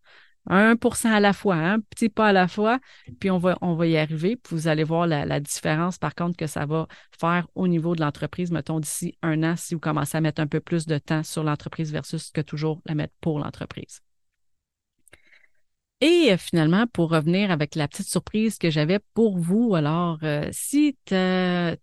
1% 0.50 1.10
à 1.10 1.20
la 1.22 1.32
fois, 1.32 1.56
un 1.56 1.80
petit 1.80 2.10
pas 2.10 2.28
à 2.28 2.34
la 2.34 2.50
fois, 2.50 2.80
puis 3.20 3.32
on 3.32 3.38
va, 3.38 3.58
on 3.62 3.76
va 3.76 3.88
y 3.88 3.98
arriver. 3.98 4.36
Puis 4.36 4.56
vous 4.56 4.68
allez 4.68 4.84
voir 4.84 5.08
la, 5.08 5.26
la 5.26 5.40
différence, 5.40 5.98
par 5.98 6.14
contre, 6.14 6.36
que 6.36 6.48
ça 6.48 6.66
va 6.66 6.88
faire 7.18 7.48
au 7.56 7.68
niveau 7.68 7.96
de 7.96 8.02
l'entreprise, 8.02 8.52
mettons 8.52 8.80
d'ici 8.80 9.18
un 9.22 9.42
an, 9.44 9.56
si 9.56 9.74
vous 9.74 9.80
commencez 9.80 10.18
à 10.18 10.22
mettre 10.22 10.42
un 10.42 10.48
peu 10.48 10.60
plus 10.60 10.86
de 10.86 10.98
temps 10.98 11.24
sur 11.24 11.44
l'entreprise 11.44 11.92
versus 11.92 12.32
que 12.32 12.42
toujours 12.42 12.82
la 12.86 12.96
mettre 12.96 13.14
pour 13.22 13.40
l'entreprise. 13.40 14.03
Et 16.04 16.34
euh, 16.34 16.38
finalement, 16.38 16.86
pour 16.86 17.12
revenir 17.12 17.50
avec 17.50 17.76
la 17.76 17.88
petite 17.88 18.10
surprise 18.10 18.58
que 18.58 18.70
j'avais 18.70 19.00
pour 19.14 19.38
vous, 19.38 19.74
alors, 19.74 20.18
euh, 20.24 20.50
si 20.52 20.98
tu 21.06 21.14
n'es 21.14 21.78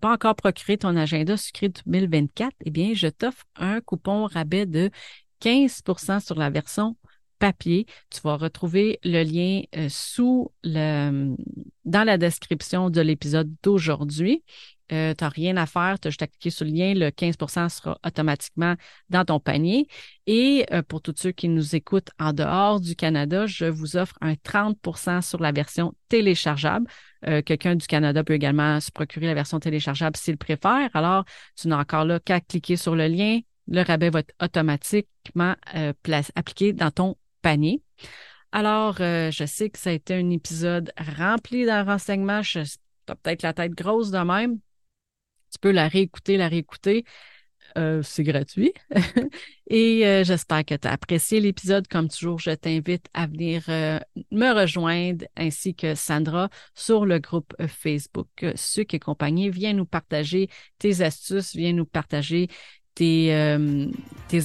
pas 0.00 0.12
encore 0.12 0.36
procuré 0.36 0.78
ton 0.78 0.96
agenda 0.96 1.36
sucré 1.36 1.70
2024, 1.84 2.52
eh 2.64 2.70
bien, 2.70 2.92
je 2.94 3.08
t'offre 3.08 3.42
un 3.56 3.80
coupon 3.80 4.26
rabais 4.26 4.66
de 4.66 4.88
15% 5.40 6.20
sur 6.20 6.36
la 6.36 6.48
version 6.48 6.96
papier. 7.40 7.86
Tu 8.08 8.20
vas 8.20 8.36
retrouver 8.36 9.00
le 9.02 9.24
lien 9.24 9.62
euh, 9.76 9.88
sous 9.90 10.52
le, 10.62 11.34
dans 11.84 12.04
la 12.04 12.18
description 12.18 12.88
de 12.88 13.00
l'épisode 13.00 13.52
d'aujourd'hui. 13.64 14.44
Euh, 14.92 15.14
tu 15.14 15.24
n'as 15.24 15.30
rien 15.30 15.56
à 15.56 15.66
faire, 15.66 15.98
tu 15.98 16.08
as 16.08 16.10
juste 16.10 16.22
à 16.22 16.26
cliquer 16.26 16.50
sur 16.50 16.64
le 16.64 16.70
lien, 16.70 16.94
le 16.94 17.10
15% 17.10 17.68
sera 17.68 17.98
automatiquement 18.06 18.74
dans 19.10 19.24
ton 19.24 19.40
panier. 19.40 19.88
Et 20.26 20.64
euh, 20.72 20.82
pour 20.82 21.02
tous 21.02 21.14
ceux 21.16 21.32
qui 21.32 21.48
nous 21.48 21.74
écoutent 21.74 22.10
en 22.20 22.32
dehors 22.32 22.80
du 22.80 22.94
Canada, 22.94 23.46
je 23.46 23.64
vous 23.64 23.96
offre 23.96 24.14
un 24.20 24.34
30% 24.34 25.22
sur 25.22 25.40
la 25.40 25.52
version 25.52 25.94
téléchargeable. 26.08 26.86
Euh, 27.26 27.42
quelqu'un 27.42 27.74
du 27.74 27.86
Canada 27.86 28.22
peut 28.22 28.34
également 28.34 28.78
se 28.80 28.92
procurer 28.92 29.26
la 29.26 29.34
version 29.34 29.58
téléchargeable 29.58 30.16
s'il 30.16 30.36
préfère. 30.36 30.88
Alors, 30.94 31.24
tu 31.56 31.66
n'as 31.68 31.80
encore 31.80 32.04
là 32.04 32.20
qu'à 32.20 32.40
cliquer 32.40 32.76
sur 32.76 32.94
le 32.94 33.08
lien. 33.08 33.40
Le 33.68 33.82
rabais 33.82 34.10
va 34.10 34.20
être 34.20 34.34
automatiquement 34.40 35.56
appliqué 36.36 36.72
dans 36.72 36.92
ton 36.92 37.16
panier. 37.42 37.82
Alors, 38.52 38.98
je 38.98 39.44
sais 39.44 39.70
que 39.70 39.78
ça 39.78 39.90
a 39.90 39.92
été 39.92 40.14
un 40.14 40.30
épisode 40.30 40.92
rempli 41.18 41.64
de 41.64 41.84
renseignements. 41.84 42.42
Tu 42.42 42.58
as 42.58 43.16
peut-être 43.16 43.42
la 43.42 43.52
tête 43.52 43.72
grosse 43.72 44.12
de 44.12 44.18
même. 44.18 44.60
Tu 45.52 45.58
peux 45.60 45.70
la 45.70 45.88
réécouter, 45.88 46.36
la 46.36 46.48
réécouter. 46.48 47.04
Euh, 47.76 48.00
c'est 48.02 48.22
gratuit. 48.22 48.72
Et 49.68 50.06
euh, 50.06 50.24
j'espère 50.24 50.64
que 50.64 50.74
tu 50.74 50.88
as 50.88 50.92
apprécié 50.92 51.40
l'épisode. 51.40 51.86
Comme 51.88 52.08
toujours, 52.08 52.38
je 52.38 52.52
t'invite 52.52 53.06
à 53.12 53.26
venir 53.26 53.64
euh, 53.68 53.98
me 54.30 54.52
rejoindre 54.52 55.26
ainsi 55.36 55.74
que 55.74 55.94
Sandra 55.94 56.48
sur 56.74 57.04
le 57.04 57.18
groupe 57.18 57.54
Facebook 57.68 58.46
Suc 58.54 58.94
et 58.94 58.98
compagnie. 58.98 59.50
Viens 59.50 59.74
nous 59.74 59.84
partager 59.84 60.48
tes 60.78 61.02
astuces, 61.02 61.54
viens 61.54 61.72
nous 61.72 61.84
partager 61.84 62.48
tes, 62.94 63.30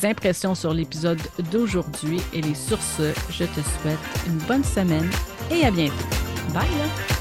impressions 0.03 0.55
sur 0.55 0.73
l'épisode 0.73 1.21
d'aujourd'hui. 1.51 2.19
Et 2.33 2.41
sur 2.53 2.81
ce, 2.81 3.13
je 3.29 3.45
te 3.45 3.61
souhaite 3.61 3.99
une 4.27 4.39
bonne 4.39 4.63
semaine 4.63 5.09
et 5.49 5.63
à 5.63 5.71
bientôt. 5.71 5.95
Bye! 6.53 7.20